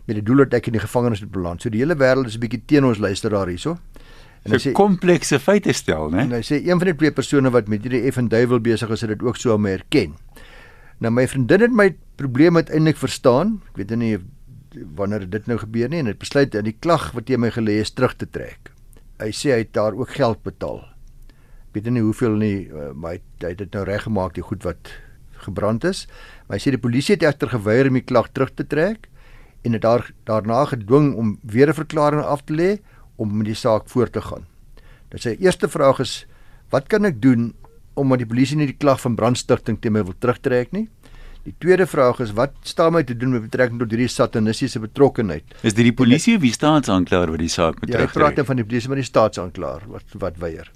met 0.05 0.15
die 0.19 0.23
doel 0.23 0.43
dat 0.43 0.53
ek 0.53 0.67
in 0.67 0.73
die 0.73 0.83
gevangenis 0.83 1.21
moet 1.21 1.31
beland. 1.31 1.61
So 1.61 1.69
die 1.69 1.79
hele 1.79 1.95
wêreld 1.95 2.27
is 2.27 2.35
'n 2.35 2.39
bietjie 2.39 2.61
teen 2.65 2.83
ons 2.83 2.97
luisteraar 2.97 3.47
hierso. 3.47 3.77
En 4.43 4.51
hy 4.51 4.57
sê 4.57 4.71
komplekse 4.73 5.39
feite 5.39 5.73
stel, 5.73 6.09
né? 6.11 6.19
En 6.19 6.31
hy 6.31 6.41
sê 6.41 6.59
een 6.61 6.77
van 6.77 6.87
die 6.87 6.95
twee 6.95 7.11
persone 7.11 7.49
wat 7.49 7.67
met 7.67 7.81
hierdie 7.81 8.05
effen 8.05 8.27
duiwel 8.27 8.59
besig 8.59 8.89
is, 8.89 9.01
het 9.01 9.09
dit 9.09 9.23
ook 9.23 9.37
so 9.37 9.53
om 9.53 9.65
herken. 9.65 10.15
Nou 10.99 11.11
my 11.11 11.27
vriendin 11.27 11.61
het 11.61 11.71
my 11.71 11.95
probleem 12.15 12.55
uiteindelik 12.55 12.97
verstaan. 12.97 13.61
Ek 13.69 13.77
weet 13.77 13.97
nie 13.97 14.19
wanneer 14.95 15.29
dit 15.29 15.47
nou 15.47 15.57
gebeur 15.57 15.89
nie 15.89 15.99
en 15.99 16.05
het 16.05 16.19
besluit 16.19 16.51
dat 16.51 16.63
die 16.63 16.75
klag 16.79 17.11
wat 17.11 17.25
teen 17.25 17.39
my 17.39 17.49
gelê 17.49 17.79
is 17.79 17.91
terug 17.91 18.15
te 18.15 18.27
trek. 18.29 18.71
Hy 19.19 19.31
sê 19.31 19.51
hy 19.51 19.57
het 19.57 19.73
daar 19.73 19.93
ook 19.95 20.09
geld 20.09 20.43
betaal 20.43 20.94
weet 21.75 21.91
nie 21.91 22.05
hoeveel 22.05 22.39
nie 22.39 22.67
uh, 22.67 22.91
maar 22.93 23.19
hy 23.43 23.51
het 23.51 23.57
dit 23.57 23.73
nou 23.73 23.83
reggemaak 23.85 24.33
die 24.33 24.45
goed 24.45 24.63
wat 24.63 24.93
gebrand 25.45 25.83
is 25.83 26.07
maar 26.47 26.57
hy 26.57 26.63
sê 26.63 26.73
die 26.73 26.81
polisie 26.81 27.15
het 27.15 27.27
egter 27.27 27.51
geweier 27.53 27.91
om 27.91 27.99
die 27.99 28.07
klag 28.07 28.31
terug 28.31 28.55
te 28.55 28.65
trek 28.65 29.09
en 29.65 29.73
het 29.73 29.81
daar 29.81 30.11
daarna 30.23 30.65
gedwing 30.65 31.13
om 31.15 31.39
weer 31.41 31.69
'n 31.69 31.73
verklaring 31.73 32.21
af 32.21 32.41
te 32.43 32.53
lê 32.53 32.79
om 33.15 33.37
met 33.37 33.45
die 33.45 33.55
saak 33.55 33.89
voort 33.89 34.13
te 34.13 34.21
gaan. 34.21 34.45
Dat 35.09 35.21
sy 35.21 35.35
eerste 35.39 35.69
vraag 35.69 35.99
is 35.99 36.25
wat 36.69 36.87
kan 36.87 37.05
ek 37.05 37.21
doen 37.21 37.53
omdat 37.93 38.17
die 38.17 38.27
polisie 38.27 38.57
nie 38.57 38.65
die 38.65 38.77
klag 38.77 39.01
van 39.01 39.15
brandstigting 39.15 39.79
teen 39.81 39.93
my 39.93 40.03
wil 40.03 40.17
terugtrek 40.19 40.71
nie? 40.71 40.89
Die 41.43 41.55
tweede 41.57 41.85
vraag 41.87 42.19
is 42.19 42.31
wat 42.31 42.51
staan 42.61 42.93
my 42.93 43.03
te 43.03 43.17
doen 43.17 43.31
met 43.31 43.41
betrekking 43.41 43.79
tot 43.79 43.89
hierdie 43.89 44.07
satanistiese 44.07 44.79
betrokkenheid? 44.79 45.43
Is 45.61 45.73
dit 45.73 45.85
die 45.85 45.93
polisie 45.93 46.35
of 46.35 46.41
die 46.41 46.51
staatsaanklaer 46.51 47.29
wat 47.29 47.39
die 47.39 47.49
saak 47.49 47.75
terugtrek? 47.75 47.99
Ja, 47.99 48.05
ek 48.05 48.13
praat 48.13 48.35
dan 48.35 48.45
van 48.45 48.55
die 48.55 48.65
polisie 48.65 48.89
maar 48.89 49.01
die 49.01 49.11
staatsaanklaer 49.11 49.81
wat 49.87 50.03
wat 50.13 50.37
weier. 50.37 50.71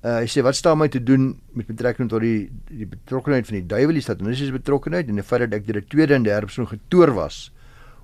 Uh, 0.00 0.22
hy 0.22 0.28
sê 0.32 0.40
wat 0.40 0.56
staan 0.56 0.78
my 0.80 0.88
te 0.88 1.02
doen 1.04 1.34
met 1.52 1.66
betrekking 1.68 2.08
tot 2.08 2.22
die 2.24 2.48
die 2.72 2.86
betrokkeheid 2.88 3.44
van 3.44 3.58
die 3.58 3.66
duiwel 3.68 3.98
die 3.98 4.04
satanistiese 4.04 4.54
betrokkeheid 4.54 5.10
en 5.12 5.18
die 5.20 5.24
feit 5.26 5.42
dat 5.44 5.58
ek 5.58 5.66
deur 5.66 5.80
'n 5.82 5.90
tweede 5.92 6.14
en 6.14 6.22
derde 6.24 6.46
persoon 6.48 6.70
getoer 6.70 7.12
was 7.12 7.50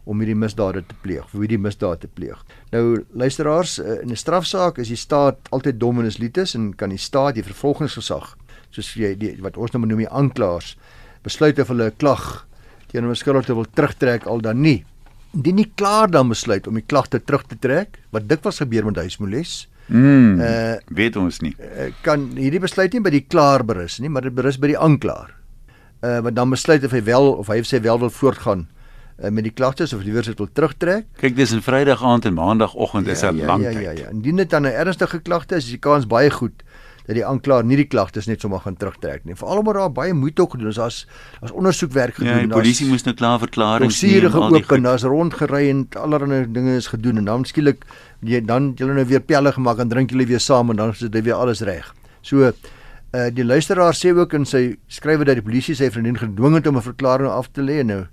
om 0.04 0.20
hierdie 0.20 0.36
misdade 0.36 0.84
te 0.86 0.94
pleeg, 1.02 1.24
vir 1.30 1.40
hierdie 1.40 1.58
misdaad 1.58 2.00
te 2.00 2.08
pleeg. 2.08 2.38
Nou 2.70 3.04
luisteraars, 3.10 3.78
uh, 3.78 4.02
in 4.02 4.10
'n 4.10 4.16
strafsaak 4.16 4.78
is 4.78 4.88
die 4.88 4.96
staat 4.96 5.38
altyd 5.50 5.80
dom 5.80 5.98
en 6.00 6.06
is 6.06 6.18
lites 6.18 6.54
en 6.54 6.74
kan 6.74 6.90
die 6.90 6.98
staat 6.98 7.34
die 7.34 7.42
vervolgingsgesag, 7.42 8.36
soos 8.70 8.94
jy 8.94 9.16
die 9.16 9.36
wat 9.40 9.56
ons 9.56 9.72
nou 9.72 9.86
noem 9.86 10.04
die 10.04 10.10
aanklaers, 10.10 10.76
besluit 11.22 11.58
of 11.58 11.68
hulle 11.68 11.90
'n 11.90 11.96
klag 11.96 12.46
teen 12.88 13.04
'n 13.04 13.08
beskuldigde 13.08 13.54
wil 13.54 13.66
terugtrek 13.74 14.26
al 14.26 14.40
dan 14.40 14.60
nie. 14.60 14.84
Indien 15.34 15.56
nie 15.56 15.72
klaar 15.74 16.10
dan 16.10 16.28
besluit 16.28 16.66
om 16.66 16.74
die 16.74 16.86
klagte 16.86 17.24
terug 17.24 17.46
te 17.46 17.56
trek, 17.58 17.98
wat 18.10 18.28
dikwels 18.28 18.58
gebeur 18.58 18.84
met 18.84 18.96
huismoelies, 18.96 19.66
Mm, 19.86 20.40
uh 20.40 20.76
weet 20.88 21.16
ons 21.16 21.40
nie. 21.40 21.54
Uh, 21.60 21.90
kan 22.02 22.30
hierdie 22.34 22.60
besluit 22.60 22.92
nie 22.92 23.02
by 23.04 23.12
die 23.14 23.26
klaar 23.26 23.64
berus 23.64 24.00
nie, 24.02 24.10
maar 24.10 24.26
dit 24.26 24.34
berus 24.34 24.58
by 24.58 24.72
die 24.72 24.78
aanklaer. 24.78 25.34
Uh 26.02 26.18
wat 26.26 26.34
dan 26.34 26.50
besluit 26.50 26.84
of 26.84 26.94
hy 26.96 27.02
wel 27.06 27.32
of 27.32 27.52
hy 27.52 27.60
sê 27.62 27.80
wel 27.82 28.00
wil 28.02 28.10
voortgaan 28.10 28.66
uh, 29.22 29.30
met 29.30 29.46
die 29.46 29.52
klagtes 29.52 29.92
of 29.92 30.02
liewer 30.02 30.26
dit 30.26 30.38
wil 30.38 30.50
terugtrek. 30.52 31.06
Kyk, 31.20 31.36
dis 31.36 31.54
'n 31.54 31.62
Vrydag 31.62 32.02
aand 32.02 32.24
en 32.24 32.34
Maandagoggend 32.34 33.06
ja, 33.06 33.12
is 33.12 33.22
'n 33.22 33.36
ja, 33.36 33.46
lang 33.46 33.62
tyd. 33.62 33.74
Ja 33.74 33.80
ja 33.80 33.90
ja. 33.90 34.08
Indien 34.10 34.36
dit 34.36 34.50
dan 34.50 34.62
'n 34.66 34.74
ernstige 34.74 35.20
klagte 35.20 35.56
is, 35.56 35.64
is 35.64 35.70
die 35.70 35.78
kans 35.78 36.06
baie 36.06 36.30
goed 36.30 36.62
dat 37.06 37.14
die 37.14 37.24
aanklaer 37.26 37.64
nie 37.64 37.78
die 37.78 37.86
klagtes 37.86 38.26
net 38.26 38.42
sommer 38.42 38.60
gaan 38.64 38.76
terugtrek 38.78 39.24
nie. 39.24 39.36
Veral 39.38 39.62
omdat 39.62 39.78
daar 39.78 39.92
baie 39.94 40.14
moeite 40.14 40.42
ook 40.42 40.56
gedoen 40.56 40.72
is. 40.72 40.80
Daar's 40.80 40.98
daar's 41.40 41.54
ondersoekwerk 41.54 42.18
gedoen. 42.18 42.32
Ja, 42.32 42.38
die 42.46 42.54
polisie 42.54 42.88
moes 42.90 43.06
nou 43.06 43.14
klaar 43.14 43.38
verklaring 43.38 43.92
sien. 43.92 44.16
Daar 44.20 44.30
is 44.30 44.34
geopen, 44.34 44.82
daar's 44.82 45.06
rondgery 45.06 45.68
en 45.70 45.86
allerlei 46.02 46.44
dinge 46.52 46.76
is 46.76 46.90
gedoen 46.90 47.22
en 47.22 47.24
dan 47.30 47.44
skielik 47.46 47.86
jy 48.26 48.40
dan 48.44 48.72
jy 48.76 48.90
nou 48.90 49.06
weer 49.06 49.22
pelle 49.22 49.52
gemaak 49.52 49.78
en 49.78 49.92
drink 49.92 50.10
julle 50.10 50.26
weer 50.26 50.42
saam 50.42 50.70
en 50.74 50.82
dan 50.82 50.96
is 50.96 51.04
dit 51.04 51.22
weer 51.22 51.38
alles 51.38 51.62
reg. 51.62 51.94
So 52.22 52.50
uh 52.50 53.28
die 53.32 53.44
luisteraar 53.44 53.94
sê 53.94 54.10
ook 54.12 54.34
in 54.34 54.44
sy 54.44 54.76
skrywe 54.90 55.24
dat 55.24 55.38
die 55.38 55.44
polisie 55.46 55.76
sy 55.78 55.88
vriendin 55.94 56.18
gedwing 56.18 56.58
het 56.58 56.66
om 56.66 56.76
'n 56.76 56.82
verklaring 56.82 57.30
af 57.30 57.48
te 57.52 57.62
lê 57.62 57.84
nou 57.86 58.06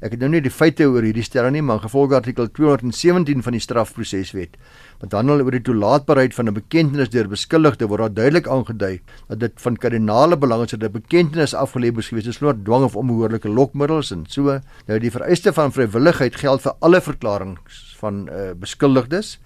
ek 0.00 0.12
het 0.12 0.20
nou 0.20 0.28
nie 0.28 0.42
die 0.44 0.52
feite 0.52 0.84
oor 0.84 1.02
hierdie 1.02 1.24
stelling 1.24 1.56
nie 1.56 1.62
maar 1.62 1.80
gevolg 1.80 2.12
artikel 2.12 2.48
217 2.48 3.42
van 3.42 3.52
die 3.56 3.60
strafproseswet 3.60 4.56
want 5.00 5.12
dan 5.12 5.30
oor 5.30 5.52
die 5.52 5.64
toelaatbaarheid 5.64 6.34
van 6.34 6.48
'n 6.48 6.54
bekentenis 6.54 7.10
deur 7.10 7.28
beskuldigde 7.28 7.88
word 7.88 8.00
daar 8.00 8.14
duidelik 8.14 8.48
aangedui 8.48 9.00
dat 9.28 9.40
dit 9.40 9.52
van 9.56 9.76
kardinale 9.76 10.36
belang 10.36 10.64
is 10.64 10.70
dat 10.70 10.82
'n 10.82 10.92
bekentenis 10.92 11.54
afgelê 11.54 11.92
moes 11.92 12.08
gewees 12.08 12.26
het 12.26 12.34
sonder 12.34 12.56
dwang 12.64 12.84
of 12.84 12.96
onbehoorlike 12.96 13.48
lokmiddels 13.48 14.10
en 14.12 14.24
so. 14.28 14.60
Nou 14.86 14.98
die 14.98 15.10
vereiste 15.10 15.52
van 15.52 15.72
vrywilligheid 15.72 16.36
geld 16.36 16.62
vir 16.62 16.74
alle 16.80 17.00
verklaringe 17.00 17.56
van 17.98 18.28
uh, 18.28 18.52
beskuldigdes 18.52 19.38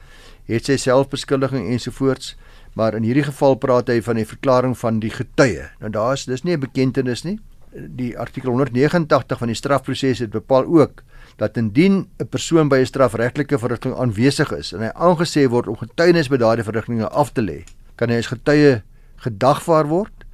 het 0.46 0.64
sy 0.64 0.76
selfbeskuldiging 0.76 1.68
ensovoorts 1.68 2.36
maar 2.74 2.94
in 2.94 3.02
hierdie 3.02 3.24
geval 3.24 3.54
praat 3.54 3.88
hy 3.88 4.00
van 4.02 4.16
die 4.16 4.26
verklaring 4.26 4.78
van 4.78 5.00
die 5.00 5.10
getuie. 5.10 5.70
Nou 5.80 5.90
daar 5.90 6.12
is 6.12 6.24
dis 6.24 6.42
nie 6.42 6.56
'n 6.56 6.60
bekentenis 6.60 7.24
nie 7.24 7.38
die 7.72 8.18
artikel 8.18 8.50
189 8.50 9.38
van 9.38 9.50
die 9.50 9.56
strafproses 9.56 10.18
het 10.18 10.30
bepaal 10.30 10.66
ook 10.66 11.02
dat 11.36 11.56
indien 11.56 12.08
'n 12.18 12.28
persoon 12.28 12.68
by 12.68 12.78
'n 12.78 12.86
strafregtelike 12.86 13.58
verrigting 13.58 13.94
aanwesig 13.94 14.52
is 14.52 14.72
en 14.72 14.80
hy 14.80 14.90
aangesê 14.94 15.48
word 15.48 15.68
om 15.68 15.76
getuienis 15.76 16.28
by 16.28 16.36
daardie 16.36 16.64
verrigtinge 16.64 17.08
af 17.08 17.32
te 17.32 17.42
lê, 17.42 17.64
kan 17.96 18.08
hy 18.08 18.16
as 18.16 18.26
getuie 18.26 18.82
gedagvaar 19.16 19.86
word 19.86 20.24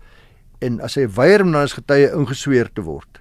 en 0.58 0.80
as 0.80 0.94
hy 0.94 1.06
weier 1.06 1.42
om 1.42 1.52
dan 1.52 1.62
as 1.62 1.72
getuie 1.72 2.10
ingesweer 2.12 2.72
te 2.72 2.82
word 2.82 3.20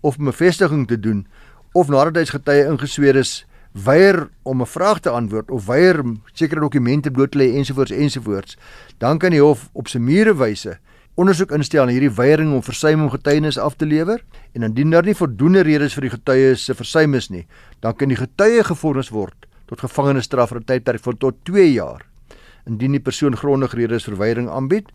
of 0.00 0.18
'n 0.18 0.24
bevestiging 0.24 0.86
te 0.86 1.00
doen 1.00 1.26
of 1.72 1.88
nadat 1.88 2.16
hy 2.16 2.22
as 2.22 2.30
getuie 2.30 2.66
ingesweer 2.68 3.16
is, 3.16 3.46
weier 3.72 4.28
om 4.42 4.60
'n 4.60 4.66
vraag 4.66 5.00
te 5.00 5.10
antwoord 5.10 5.50
of 5.50 5.66
weier 5.66 6.02
sekere 6.32 6.60
dokumente 6.60 7.10
bloot 7.10 7.30
te 7.30 7.38
lê 7.38 7.56
ensovoorts 7.56 7.90
ensovoorts, 7.90 8.56
dan 8.98 9.18
kan 9.18 9.30
die 9.30 9.42
hof 9.42 9.68
op 9.72 9.88
sy 9.88 9.98
mure 9.98 10.34
wyse 10.34 10.78
ondersoek 11.14 11.52
instel 11.54 11.84
aan 11.84 11.92
hierdie 11.94 12.10
weiering 12.10 12.52
om 12.56 12.62
versuim 12.62 13.04
om 13.04 13.10
getuienis 13.12 13.58
af 13.58 13.76
te 13.78 13.86
lewer 13.86 14.22
en 14.54 14.66
indien 14.66 14.90
daar 14.90 15.06
nie 15.06 15.14
voldoende 15.14 15.62
redes 15.62 15.94
vir 15.94 16.08
die 16.08 16.14
getuie 16.16 16.54
se 16.58 16.74
versuim 16.74 17.14
is 17.14 17.30
nie, 17.30 17.44
dan 17.80 17.94
kan 17.94 18.10
die 18.10 18.18
getuie 18.18 18.64
gevonnis 18.66 19.12
word 19.14 19.46
tot 19.70 19.80
gevangenisstraf 19.80 20.50
vir 20.50 20.60
'n 20.60 20.64
tydperk 20.64 21.00
van 21.00 21.16
tot 21.16 21.34
2 21.44 21.72
jaar. 21.72 22.02
Indien 22.66 22.92
die 22.92 23.00
persoon 23.00 23.36
grondige 23.36 23.76
redes 23.76 24.04
vir 24.04 24.16
weiering 24.16 24.48
aanbied, 24.48 24.90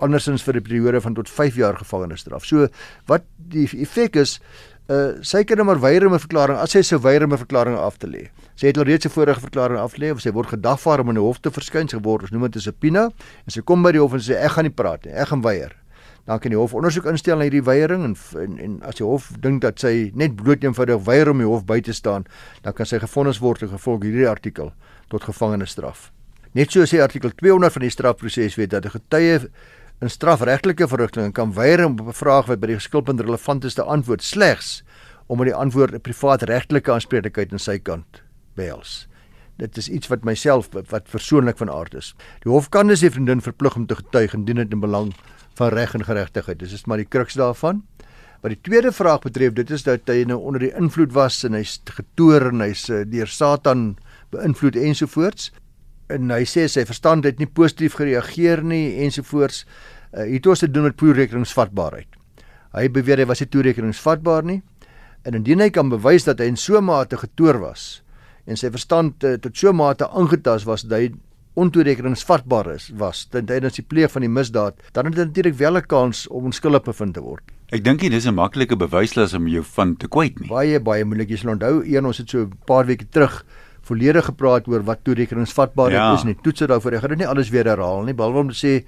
andersins 0.00 0.42
vir 0.42 0.56
'n 0.56 0.62
periode 0.62 1.00
van 1.00 1.14
tot 1.14 1.28
5 1.28 1.56
jaar 1.56 1.76
gevangenisstraf. 1.76 2.44
So 2.44 2.68
wat 3.06 3.22
die 3.36 3.68
effek 3.80 4.16
is, 4.16 4.40
uh 4.88 5.22
sy 5.22 5.44
kan 5.44 5.56
nou 5.56 5.66
maar 5.66 5.80
weier 5.80 6.06
om 6.06 6.14
'n 6.14 6.18
verklaring 6.18 6.58
as 6.58 6.70
sy 6.70 6.82
sou 6.82 6.98
weier 6.98 7.24
om 7.24 7.32
'n 7.32 7.38
verklaring 7.38 7.76
af 7.76 7.98
te 7.98 8.06
lê. 8.06 8.30
Sy 8.54 8.68
het 8.68 8.78
al 8.78 8.84
reeds 8.84 9.06
'n 9.06 9.10
vorige 9.10 9.40
verklaring 9.40 9.78
af 9.78 9.96
lê 9.96 10.10
of 10.12 10.20
sy 10.20 10.30
word 10.30 10.48
gedagvaar 10.48 11.00
om 11.00 11.08
in 11.08 11.14
die 11.14 11.22
hof 11.22 11.40
te 11.40 11.50
verskyn, 11.50 11.88
sy 11.88 11.96
word 11.96 12.22
ons 12.22 12.30
noem 12.30 12.42
dit 12.42 12.56
'n 12.56 12.60
subpoena 12.60 13.04
en 13.44 13.50
sy 13.50 13.60
kom 13.60 13.82
by 13.82 13.92
die 13.92 14.00
hof 14.00 14.12
en 14.12 14.20
sê 14.20 14.36
ek 14.36 14.50
gaan 14.50 14.64
nie 14.64 14.70
praat 14.70 15.04
nie, 15.04 15.12
ek 15.12 15.28
gaan 15.28 15.42
weier. 15.42 15.72
Dan 16.26 16.38
kan 16.38 16.50
die 16.50 16.58
hof 16.58 16.74
ondersoek 16.74 17.06
instel 17.06 17.38
na 17.38 17.44
hierdie 17.44 17.64
weiering 17.64 18.04
en, 18.04 18.16
en 18.38 18.58
en 18.58 18.82
as 18.82 18.94
die 18.94 19.04
hof 19.06 19.32
dink 19.40 19.62
dat 19.62 19.80
sy 19.80 20.12
net 20.14 20.36
bloot 20.36 20.62
eenvoudig 20.62 21.04
weier 21.04 21.30
om 21.30 21.38
die 21.38 21.46
hof 21.46 21.64
by 21.64 21.80
te 21.80 21.92
staan, 21.92 22.24
dan 22.62 22.72
kan 22.72 22.86
sy 22.86 22.98
gevonnis 22.98 23.40
word 23.40 23.62
in 23.62 23.68
gevolg 23.68 24.02
hierdie 24.02 24.28
artikel 24.28 24.72
tot 25.08 25.24
gevangenisstraf. 25.24 26.12
Net 26.52 26.70
so 26.70 26.84
sê 26.84 27.00
artikel 27.00 27.30
200 27.30 27.72
van 27.72 27.82
die 27.82 27.90
strafproseswet 27.90 28.70
dat 28.70 28.84
'n 28.84 28.90
getuie 28.90 29.48
in 30.02 30.10
strafregtelike 30.10 30.88
verrigtinge 30.88 31.32
kan 31.32 31.54
weier 31.54 31.86
om 31.86 31.98
op 31.98 32.08
'n 32.08 32.12
vraag 32.12 32.46
wat 32.46 32.60
by 32.60 32.66
die 32.66 32.78
geskilpunt 32.78 33.20
relevant 33.20 33.64
is 33.64 33.74
te 33.74 33.82
antwoord 33.82 34.22
slegs 34.22 34.82
omdat 35.26 35.46
die 35.46 35.54
antwoord 35.54 35.94
'n 35.94 36.00
privaat 36.00 36.42
regtelike 36.42 36.92
aanspreeklikheid 36.92 37.52
aan 37.52 37.58
sy 37.58 37.78
kant 37.78 38.22
behels. 38.58 39.06
Dit 39.60 39.76
is 39.76 39.88
iets 39.88 40.08
wat 40.08 40.24
myself 40.24 40.70
wat 40.72 41.10
persoonlik 41.10 41.58
van 41.60 41.70
aard 41.70 41.94
is. 41.94 42.14
Die 42.42 42.50
hof 42.52 42.70
kan 42.72 42.88
dus 42.90 43.04
die 43.04 43.10
vriendin 43.12 43.44
verplig 43.44 43.76
om 43.76 43.86
te 43.86 43.98
getuig 43.98 44.34
indien 44.34 44.62
dit 44.62 44.72
in 44.72 44.80
belang 44.80 45.12
van 45.58 45.72
reg 45.76 45.94
en 45.94 46.04
geregtigheid 46.04 46.62
is. 46.62 46.72
Dis 46.72 46.80
is 46.80 46.86
maar 46.86 47.02
die 47.02 47.08
kruks 47.08 47.36
daarvan. 47.38 47.82
Wat 48.42 48.50
die 48.50 48.60
tweede 48.60 48.90
vraag 48.92 49.22
betref, 49.22 49.52
dit 49.54 49.70
is 49.70 49.84
dat 49.86 50.08
hy 50.10 50.24
nou 50.26 50.40
onder 50.40 50.64
die 50.64 50.72
invloed 50.74 51.12
was 51.14 51.44
en 51.46 51.54
hy's 51.54 51.76
getoer 51.86 52.48
en 52.48 52.64
hy's 52.64 52.88
eh, 52.90 53.04
deur 53.06 53.30
Satan 53.30 53.92
beïnvloed 54.34 54.76
ensovoorts 54.80 55.52
en 56.12 56.32
hy 56.34 56.42
sê 56.48 56.66
sy 56.68 56.82
verstand 56.88 57.28
het 57.28 57.38
nie 57.40 57.48
positief 57.48 57.94
gereageer 58.00 58.64
nie 58.66 58.98
ensovoorts. 59.04 59.62
Uh, 60.12 60.26
hier 60.26 60.40
het 60.40 60.48
ons 60.50 60.60
te 60.60 60.68
doen 60.68 60.88
met 60.88 60.96
toerekeningsvatbaarheid. 61.00 62.18
Hy 62.76 62.88
beweer 62.92 63.22
hy 63.22 63.28
was 63.30 63.40
nie 63.40 63.48
toerekeningsvatbaar 63.52 64.44
nie. 64.48 64.58
En 65.24 65.38
indien 65.38 65.62
hy 65.62 65.70
kan 65.72 65.88
bewys 65.92 66.26
dat 66.26 66.42
hy 66.42 66.50
in 66.50 66.58
so 66.60 66.80
mate 66.84 67.16
getoor 67.20 67.60
was 67.62 68.02
en 68.46 68.56
sy 68.56 68.70
verstand 68.70 69.24
uh, 69.24 69.36
tot 69.42 69.56
so 69.56 69.72
mate 69.72 70.08
aangetast 70.08 70.66
was 70.66 70.82
dat 70.82 70.98
hy 70.98 71.12
ontoerekeningsvatbaar 71.54 72.70
is 72.74 72.88
was 72.96 73.26
tydens 73.30 73.76
die 73.76 73.84
pleeg 73.84 74.12
van 74.12 74.24
die 74.24 74.30
misdaad, 74.32 74.78
dan 74.96 75.10
het 75.10 75.18
hy 75.18 75.26
natuurlik 75.28 75.58
wel 75.58 75.76
'n 75.76 75.86
kans 75.86 76.26
om 76.28 76.44
onskuldig 76.44 76.82
bevind 76.82 77.14
te 77.14 77.20
word. 77.20 77.42
Ek 77.72 77.84
dink 77.84 78.00
dit 78.00 78.12
is 78.12 78.26
'n 78.26 78.34
maklike 78.34 78.76
bewyslas 78.76 79.34
om 79.34 79.48
jou 79.48 79.62
van 79.64 79.96
te 79.96 80.08
kwyt 80.08 80.40
nie. 80.40 80.48
Baie 80.48 80.80
baie 80.80 81.04
moeilik. 81.04 81.28
Jy 81.28 81.36
sal 81.36 81.50
onthou, 81.50 81.84
een 81.84 82.04
ons 82.06 82.18
het 82.18 82.30
so 82.30 82.44
'n 82.44 82.52
paar 82.66 82.86
weke 82.86 83.06
terug 83.10 83.44
volledig 83.82 84.24
gepraat 84.24 84.68
oor 84.68 84.82
wat 84.82 85.04
toerekeningsvatbaar 85.04 85.90
ja. 85.90 86.14
is 86.14 86.24
nie. 86.24 86.36
Toets 86.42 86.58
dit 86.58 86.68
daarvoor. 86.68 86.92
Ek 86.92 87.00
gaan 87.00 87.10
dit 87.10 87.18
nie 87.18 87.28
alles 87.28 87.50
weer 87.50 87.64
herhaal 87.64 88.04
nie, 88.04 88.14
behalwe 88.14 88.38
om 88.38 88.48
te 88.48 88.54
sê 88.54 88.84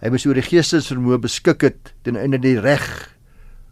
hy 0.00 0.10
moes 0.10 0.26
oor 0.26 0.34
die 0.34 0.42
geestesvermoë 0.42 1.18
beskik 1.18 1.62
het 1.62 1.94
ten 2.02 2.16
einde 2.16 2.38
die 2.38 2.60
reg 2.60 3.16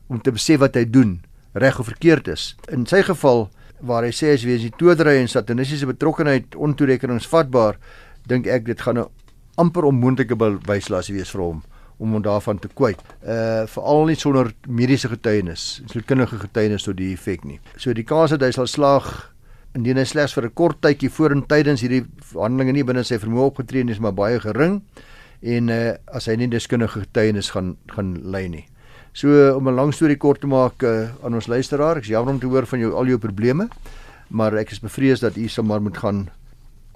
om 0.09 0.21
te 0.21 0.33
besef 0.33 0.61
wat 0.61 0.75
hy 0.75 0.85
doen, 0.85 1.23
reg 1.53 1.79
of 1.79 1.87
verkeerd 1.87 2.29
is. 2.29 2.57
In 2.69 2.87
sy 2.87 3.03
geval 3.03 3.51
waar 3.85 4.07
hy 4.07 4.13
sê 4.13 4.33
as 4.35 4.45
is 4.45 4.65
die 4.65 4.73
toedery 4.79 5.19
en 5.21 5.29
satanistiese 5.29 5.87
betrokkenheid 5.87 6.57
ontoerekeningsvatbaar, 6.57 7.79
dink 8.27 8.47
ek 8.47 8.65
dit 8.65 8.81
gaan 8.81 8.99
'n 8.99 9.09
amper 9.57 9.85
onmoontlike 9.85 10.37
bewyslas 10.37 11.09
wees 11.09 11.31
vir 11.31 11.41
hom 11.41 11.63
om 11.99 12.13
hom 12.13 12.23
daarvan 12.23 12.59
te 12.59 12.69
kwyt. 12.69 13.01
Uh 13.23 13.67
veral 13.71 14.07
nie 14.07 14.17
sonder 14.19 14.53
mediese 14.67 15.09
getuienis, 15.09 15.83
sielkundige 15.87 16.39
getuienis 16.39 16.83
tot 16.83 16.97
die 16.97 17.13
effek 17.13 17.45
nie. 17.45 17.61
So 17.77 17.93
die 17.93 18.05
kans 18.05 18.31
dat 18.31 18.43
hy 18.43 18.51
sal 18.51 18.67
slaag 18.67 19.31
indien 19.75 19.99
hy 19.99 20.05
slegs 20.05 20.35
vir 20.35 20.47
'n 20.47 20.55
kort 20.55 20.81
tydjie 20.81 21.11
voor 21.11 21.31
en 21.31 21.47
tydens 21.47 21.81
hierdie 21.83 22.05
handelinge 22.35 22.73
nie 22.73 22.85
binne 22.85 23.05
sy 23.05 23.19
vermoë 23.19 23.51
opgetree 23.51 23.83
het, 23.83 23.91
is 23.91 24.01
maar 24.01 24.15
baie 24.15 24.41
gering 24.41 24.83
en 25.43 25.69
uh, 25.69 25.95
as 26.07 26.27
hy 26.27 26.37
nie 26.37 26.49
deskundige 26.49 27.01
getuienis 27.01 27.51
gaan 27.51 27.77
gaan 27.89 28.21
lei 28.23 28.49
nie. 28.49 28.67
So 29.15 29.31
om 29.55 29.69
'n 29.69 29.75
lang 29.75 29.93
storie 29.95 30.17
kort 30.17 30.41
te 30.41 30.47
maak 30.47 30.83
uh, 30.83 31.07
aan 31.23 31.35
ons 31.35 31.47
luisteraar, 31.47 31.97
ek 31.97 32.03
is 32.03 32.11
jammer 32.11 32.35
om 32.35 32.41
te 32.41 32.49
hoor 32.51 32.67
van 32.67 32.81
jou 32.83 32.91
al 32.99 33.07
jou 33.07 33.19
probleme, 33.19 33.69
maar 34.29 34.55
ek 34.59 34.73
is 34.75 34.81
bevrees 34.83 35.21
dat 35.23 35.37
u 35.37 35.47
sommer 35.49 35.79
moet 35.83 35.97
gaan 35.97 36.27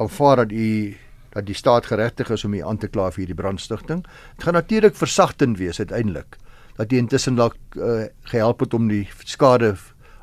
aanvaar 0.03 0.43
dat 0.43 0.51
u 0.51 0.97
dat 1.31 1.47
die 1.47 1.55
staat 1.55 1.87
geregtig 1.87 2.31
is 2.31 2.45
om 2.45 2.55
u 2.55 2.63
aan 2.67 2.79
te 2.79 2.89
kla 2.89 3.11
vir 3.11 3.23
hierdie 3.23 3.39
brandstigting. 3.39 4.03
Dit 4.35 4.45
gaan 4.45 4.59
natuurlik 4.59 4.97
versagtend 4.97 5.59
wees 5.59 5.79
uiteindelik 5.79 6.37
dat 6.75 6.91
jy 6.91 6.99
intussen 6.99 7.39
dalk 7.39 7.55
uh, 7.77 8.11
gehelp 8.23 8.61
het 8.61 8.75
om 8.75 8.89
die 8.89 9.07
skade 9.25 9.77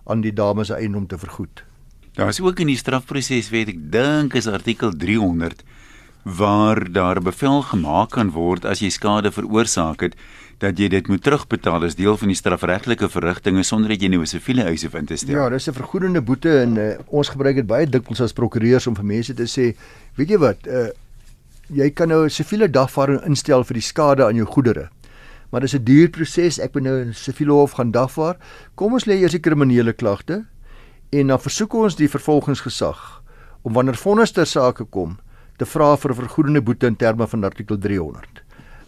aan 0.04 0.22
die 0.22 0.34
dames 0.34 0.68
se 0.68 0.76
eiendom 0.76 1.08
te 1.08 1.18
vergoed. 1.18 1.64
Daar 2.16 2.28
is 2.28 2.42
ook 2.42 2.60
in 2.60 2.68
die 2.68 2.78
strafproses 2.78 3.50
weet 3.50 3.72
ek 3.72 3.80
dink 3.92 4.36
is 4.36 4.48
artikel 4.48 4.92
300 4.92 5.64
waar 6.26 6.92
daar 6.92 7.22
bevel 7.22 7.62
gemaak 7.62 8.10
kan 8.10 8.32
word 8.34 8.66
as 8.66 8.80
jy 8.82 8.90
skade 8.90 9.30
veroorsaak 9.32 10.02
het 10.02 10.16
dat 10.58 10.80
jy 10.80 10.88
dit 10.90 11.08
moet 11.08 11.22
terugbetaal 11.22 11.86
as 11.86 11.98
deel 12.00 12.18
van 12.18 12.32
die 12.32 12.38
strafregtelike 12.40 13.10
verrigtinge 13.14 13.62
sonder 13.64 13.94
dat 13.94 14.02
jy 14.02 14.10
nou 14.10 14.22
'n 14.22 14.26
siviele 14.26 14.64
eis 14.64 14.82
hoef 14.84 14.96
in 14.96 15.06
te 15.06 15.16
stel. 15.16 15.36
Ja, 15.36 15.50
dis 15.50 15.68
'n 15.68 15.74
vergoedende 15.74 16.22
boete 16.22 16.62
en 16.62 16.78
uh, 16.78 16.98
ons 17.08 17.30
gebruik 17.30 17.56
dit 17.56 17.68
baie 17.68 17.86
dikwels 17.86 18.22
as 18.22 18.34
prokureurs 18.34 18.88
om 18.88 18.96
vir 18.96 19.06
mense 19.06 19.34
te 19.34 19.46
sê, 19.46 19.76
weet 20.16 20.30
jy 20.30 20.38
wat, 20.38 20.68
uh, 20.68 20.90
jy 21.70 21.90
kan 21.94 22.08
nou 22.08 22.26
'n 22.26 22.30
siviele 22.30 22.70
dagvaarding 22.70 23.22
instel 23.26 23.64
vir 23.64 23.74
die 23.74 23.82
skade 23.82 24.26
aan 24.26 24.36
jou 24.36 24.48
goedere. 24.48 24.90
Maar 25.52 25.62
dis 25.62 25.76
'n 25.76 25.84
duur 25.84 26.10
proses. 26.10 26.60
Ek 26.60 26.74
moet 26.74 26.84
nou 26.84 27.02
in 27.02 27.14
siviele 27.14 27.52
hof 27.52 27.72
gaan 27.72 27.92
dagvaar. 27.92 28.38
Kom 28.76 28.94
ons 28.94 29.06
lê 29.06 29.22
eers 29.22 29.32
die 29.32 29.40
kriminele 29.40 29.94
klagte 29.94 30.46
en 31.12 31.28
dan 31.28 31.40
versoek 31.40 31.74
ons 31.74 31.96
die 31.96 32.10
vervolgingsgesag 32.10 33.22
om 33.62 33.74
wanneer 33.74 33.96
vonnis 33.96 34.32
ter 34.32 34.46
sake 34.46 34.84
kom 34.84 35.18
te 35.58 35.66
vra 35.66 35.96
vir 35.98 36.12
'n 36.12 36.16
vergoedende 36.16 36.62
boete 36.62 36.88
in 36.88 36.96
terme 36.96 37.28
van 37.28 37.44
artikel 37.44 37.78
300. 37.78 38.44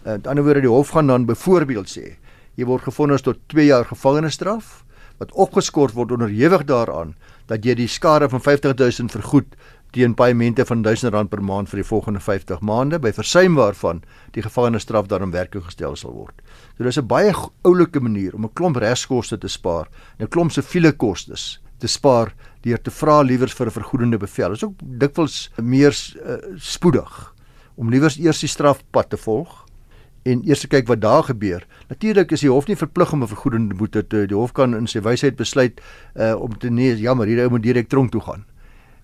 In 0.06 0.22
uh, 0.24 0.30
ander 0.30 0.44
woorde 0.44 0.62
die 0.62 0.70
hof 0.70 0.90
gaan 0.90 1.08
dan 1.08 1.26
byvoorbeeld 1.26 1.90
sê 1.90 2.18
jy 2.56 2.66
word 2.66 2.84
gevonnis 2.84 3.22
tot 3.22 3.38
2 3.48 3.66
jaar 3.66 3.86
gevangenisstraf 3.86 4.84
wat 5.18 5.32
opgeskort 5.32 5.94
word 5.94 6.12
onderhewig 6.12 6.64
daaraan 6.66 7.16
dat 7.48 7.66
jy 7.66 7.76
die 7.76 7.88
skade 7.88 8.30
van 8.30 8.42
50000 8.42 9.12
vergoed 9.12 9.56
teen 9.96 10.14
paemente 10.14 10.66
van 10.66 10.84
R1000 10.84 11.30
per 11.32 11.42
maand 11.44 11.70
vir 11.70 11.82
die 11.82 11.88
volgende 11.88 12.20
50 12.20 12.60
maande 12.62 13.00
by 13.00 13.12
versuim 13.16 13.56
waarvan 13.56 14.02
die 14.36 14.44
gevangenisstraf 14.44 15.08
in 15.22 15.32
werking 15.32 15.64
gestel 15.64 15.96
sal 15.96 16.14
word. 16.14 16.36
So 16.78 16.84
dis 16.84 16.98
'n 16.98 17.08
baie 17.08 17.34
oulike 17.64 18.00
manier 18.00 18.36
om 18.36 18.46
'n 18.46 18.54
klomp 18.54 18.78
regskoste 18.78 19.38
te 19.38 19.48
spaar 19.48 19.88
en 20.20 20.26
'n 20.26 20.30
klomp 20.30 20.52
siviele 20.52 20.92
kostes 20.92 21.60
te 21.80 21.88
spaar 21.88 22.34
deur 22.68 22.82
te 22.84 22.94
vra 22.94 23.22
liewers 23.22 23.56
vir 23.56 23.68
'n 23.68 23.78
vergoedende 23.80 24.18
bevel. 24.18 24.50
Dit 24.50 24.58
is 24.58 24.68
ook 24.68 24.80
dikwels 25.00 25.38
meer 25.62 25.96
uh, 25.96 26.38
spoedig 26.58 27.34
om 27.76 27.90
liewers 27.90 28.18
eers 28.18 28.40
die 28.42 28.50
strafpad 28.50 29.10
te 29.10 29.18
volg 29.18 29.66
en 30.28 30.42
eers 30.48 30.64
te 30.66 30.68
kyk 30.72 30.88
wat 30.88 31.02
daar 31.02 31.24
gebeur. 31.24 31.64
Natuurlik 31.92 32.32
is 32.36 32.44
die 32.44 32.52
hof 32.52 32.68
nie 32.68 32.76
verplig 32.76 33.14
om 33.14 33.24
'n 33.24 33.28
vergoedende 33.28 33.76
boete 33.76 34.08
te 34.08 34.26
die 34.28 34.36
hof 34.36 34.52
kan 34.52 34.76
in 34.76 34.88
sy 34.88 35.00
wysheid 35.00 35.36
besluit 35.36 35.82
uh, 36.16 36.36
om 36.36 36.58
te 36.58 36.70
nee, 36.70 36.96
jammer, 36.98 37.28
hierdie 37.28 37.44
ou 37.44 37.50
moet 37.50 37.64
direk 37.64 37.90
tronk 37.90 38.12
toe 38.12 38.22
gaan. 38.22 38.46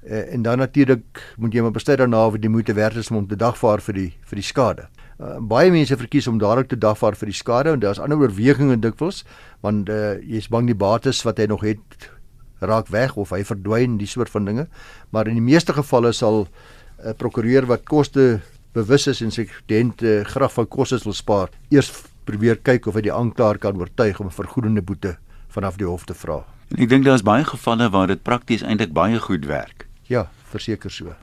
Uh, 0.03 0.33
en 0.33 0.41
dan 0.41 0.57
natuurlik 0.57 1.21
moet 1.37 1.53
jy 1.53 1.61
maar 1.61 1.71
besluit 1.71 1.97
daarna 1.97 2.25
of 2.27 2.37
dit 2.37 2.51
moeite 2.51 2.73
werd 2.73 2.95
is 2.95 3.09
om 3.09 3.15
hom 3.15 3.27
te 3.27 3.35
dagvaar 3.35 3.81
vir 3.81 3.93
die 3.93 4.11
vir 4.25 4.35
die 4.35 4.43
skade. 4.43 4.87
Uh, 5.19 5.37
baie 5.39 5.71
mense 5.71 5.97
verkies 5.97 6.27
om 6.27 6.37
dadelik 6.37 6.67
te 6.67 6.77
dagvaar 6.77 7.15
vir 7.15 7.31
die 7.31 7.37
skade 7.37 7.69
en 7.69 7.79
daar's 7.79 7.99
ander 7.99 8.17
oorwegings 8.17 8.81
dikwels 8.81 9.23
want 9.61 9.89
uh, 9.89 10.19
jy's 10.19 10.49
bang 10.49 10.67
die 10.67 10.75
bates 10.75 11.23
wat 11.23 11.37
hy 11.37 11.45
nog 11.45 11.63
het 11.63 12.09
raak 12.65 12.87
weg 12.93 13.15
of 13.17 13.29
hy 13.29 13.43
verdwyn 13.43 13.97
die 13.97 14.07
soort 14.07 14.29
van 14.29 14.45
dinge. 14.45 14.67
Maar 15.11 15.27
in 15.27 15.39
die 15.39 15.45
meeste 15.45 15.73
gevalle 15.73 16.13
sal 16.13 16.47
'n 16.47 16.47
uh, 17.07 17.13
prokureur 17.17 17.65
wat 17.65 17.83
koste 17.83 18.41
bewus 18.73 19.07
is 19.07 19.21
en 19.21 19.31
sy 19.31 19.47
kliënte 19.67 20.07
uh, 20.21 20.25
graag 20.25 20.53
van 20.53 20.67
koste 20.67 20.99
wil 21.03 21.13
spaar 21.13 21.49
eers 21.69 21.91
probeer 22.25 22.55
kyk 22.55 22.87
of 22.87 22.95
hy 22.95 23.01
die 23.01 23.13
aanklaer 23.13 23.57
kan 23.57 23.75
oortuig 23.75 24.19
om 24.19 24.27
'n 24.27 24.39
vergoedende 24.39 24.81
boete 24.81 25.17
vanaf 25.49 25.77
die 25.77 25.87
hof 25.87 26.05
te 26.05 26.13
vra. 26.13 26.43
En 26.71 26.79
ek 26.79 26.89
dink 26.89 27.05
daar's 27.05 27.21
baie 27.23 27.43
gevalle 27.43 27.89
waar 27.89 28.07
dit 28.07 28.23
prakties 28.23 28.63
eintlik 28.63 28.93
baie 28.93 29.19
goed 29.19 29.45
werk. 29.45 29.87
Ja 30.07 30.29
verseker 30.53 30.91
so. 30.91 31.13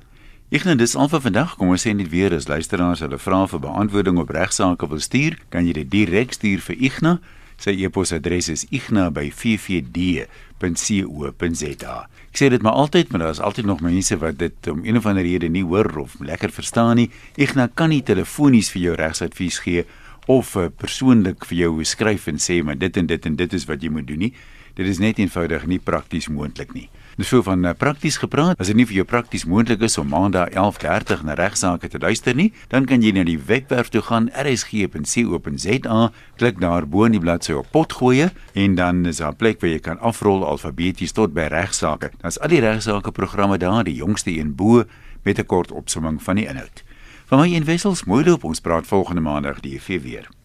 Net 0.50 0.78
dis 0.78 0.96
al 0.96 1.08
vir 1.08 1.20
vandag. 1.20 1.56
Kom 1.56 1.68
ons 1.70 1.84
sê 1.86 1.92
net 1.94 2.10
weer 2.10 2.34
as 2.34 2.48
luisteraars 2.50 3.00
hulle 3.00 3.18
vra 3.18 3.46
vir 3.46 3.60
beantwoording 3.62 4.18
op 4.18 4.30
regsaake 4.34 4.88
wil 4.90 4.98
stuur, 4.98 5.38
kan 5.48 5.66
jy 5.66 5.72
dit 5.72 5.90
direk 5.90 6.32
stuur 6.32 6.60
vir 6.60 6.76
Ignas. 6.76 7.18
Sy 7.60 7.74
e-posadres 7.84 8.48
is 8.48 8.64
igna@ffd 8.72 10.26
www.rsg.co.za. 10.60 11.96
Ek 12.30 12.38
sê 12.38 12.48
dit 12.52 12.62
maar 12.62 12.78
altyd, 12.78 13.10
maar 13.10 13.24
daar 13.24 13.34
is 13.34 13.42
altyd 13.42 13.66
nog 13.66 13.80
mense 13.82 14.16
wat 14.20 14.38
dit 14.38 14.68
om 14.70 14.84
een 14.84 14.96
of 14.96 15.06
ander 15.06 15.24
rede 15.26 15.48
nie 15.48 15.64
hoor 15.64 15.88
of 16.04 16.14
lekker 16.20 16.52
verstaan 16.54 16.96
nie. 16.96 17.10
Nou 17.56 17.68
kan 17.74 17.90
nie 17.90 18.02
telefonies 18.02 18.70
vir 18.70 18.82
jou 18.82 18.94
regsadvies 18.94 19.58
gee 19.64 19.84
of 20.30 20.54
uh, 20.56 20.68
persoonlik 20.68 21.44
vir 21.48 21.58
jou 21.58 21.84
skryf 21.84 22.28
en 22.30 22.38
sê 22.38 22.60
maar 22.62 22.78
dit 22.78 22.96
en 22.96 23.06
dit 23.06 23.26
en 23.26 23.36
dit 23.36 23.52
is 23.52 23.66
wat 23.66 23.82
jy 23.82 23.90
moet 23.90 24.06
doen 24.06 24.28
nie. 24.28 24.34
Dit 24.78 24.86
is 24.86 25.00
net 25.02 25.18
eenvoudig 25.18 25.66
nie 25.66 25.80
prakties 25.82 26.28
moontlik 26.30 26.74
nie. 26.76 26.88
Dis 27.16 27.28
so 27.28 27.42
van 27.42 27.64
uh, 27.64 27.72
prakties 27.74 28.16
gepraat. 28.22 28.58
As 28.60 28.70
dit 28.70 28.76
nie 28.76 28.86
vir 28.86 29.00
jou 29.00 29.04
prakties 29.08 29.44
moontlik 29.44 29.82
is 29.82 29.98
om 29.98 30.08
maandag 30.08 30.52
11:30 30.54 31.24
na 31.26 31.34
regsaake 31.34 31.88
te 31.88 31.98
luister 31.98 32.34
nie, 32.34 32.52
dan 32.68 32.86
kan 32.86 33.02
jy 33.02 33.12
na 33.12 33.24
die 33.24 33.38
webwerf 33.38 33.88
toe 33.90 34.02
gaan 34.02 34.30
rsg.co.za, 34.30 36.10
klik 36.36 36.60
daar 36.60 36.86
bo 36.86 37.04
in 37.04 37.18
die 37.18 37.22
bladsy 37.22 37.52
op 37.58 37.70
potgoeie 37.74 38.30
en 38.54 38.74
dan 38.74 39.06
is 39.06 39.18
daar 39.18 39.32
'n 39.32 39.36
plek 39.36 39.60
waar 39.60 39.70
jy 39.70 39.80
kan 39.80 39.98
afrol 39.98 40.44
alfabeties 40.44 41.12
tot 41.12 41.34
by 41.34 41.48
regsaake. 41.50 42.10
Dan 42.20 42.30
is 42.30 42.40
al 42.40 42.48
die 42.48 42.60
regsaake 42.60 43.12
programme 43.12 43.58
daar, 43.58 43.84
die 43.84 43.94
jongste 43.94 44.30
een 44.30 44.54
bo 44.54 44.84
met 45.22 45.38
'n 45.38 45.46
kort 45.46 45.72
opsomming 45.72 46.22
van 46.22 46.36
die 46.36 46.46
inhoud. 46.46 46.84
Van 47.26 47.38
my 47.38 47.54
en 47.54 47.64
Wessels, 47.64 48.04
mooi 48.04 48.24
loop 48.24 48.44
ons 48.44 48.60
praat 48.60 48.86
volgende 48.86 49.20
maandag 49.20 49.60
die 49.60 49.74
EV 49.74 50.02
weer. 50.02 50.39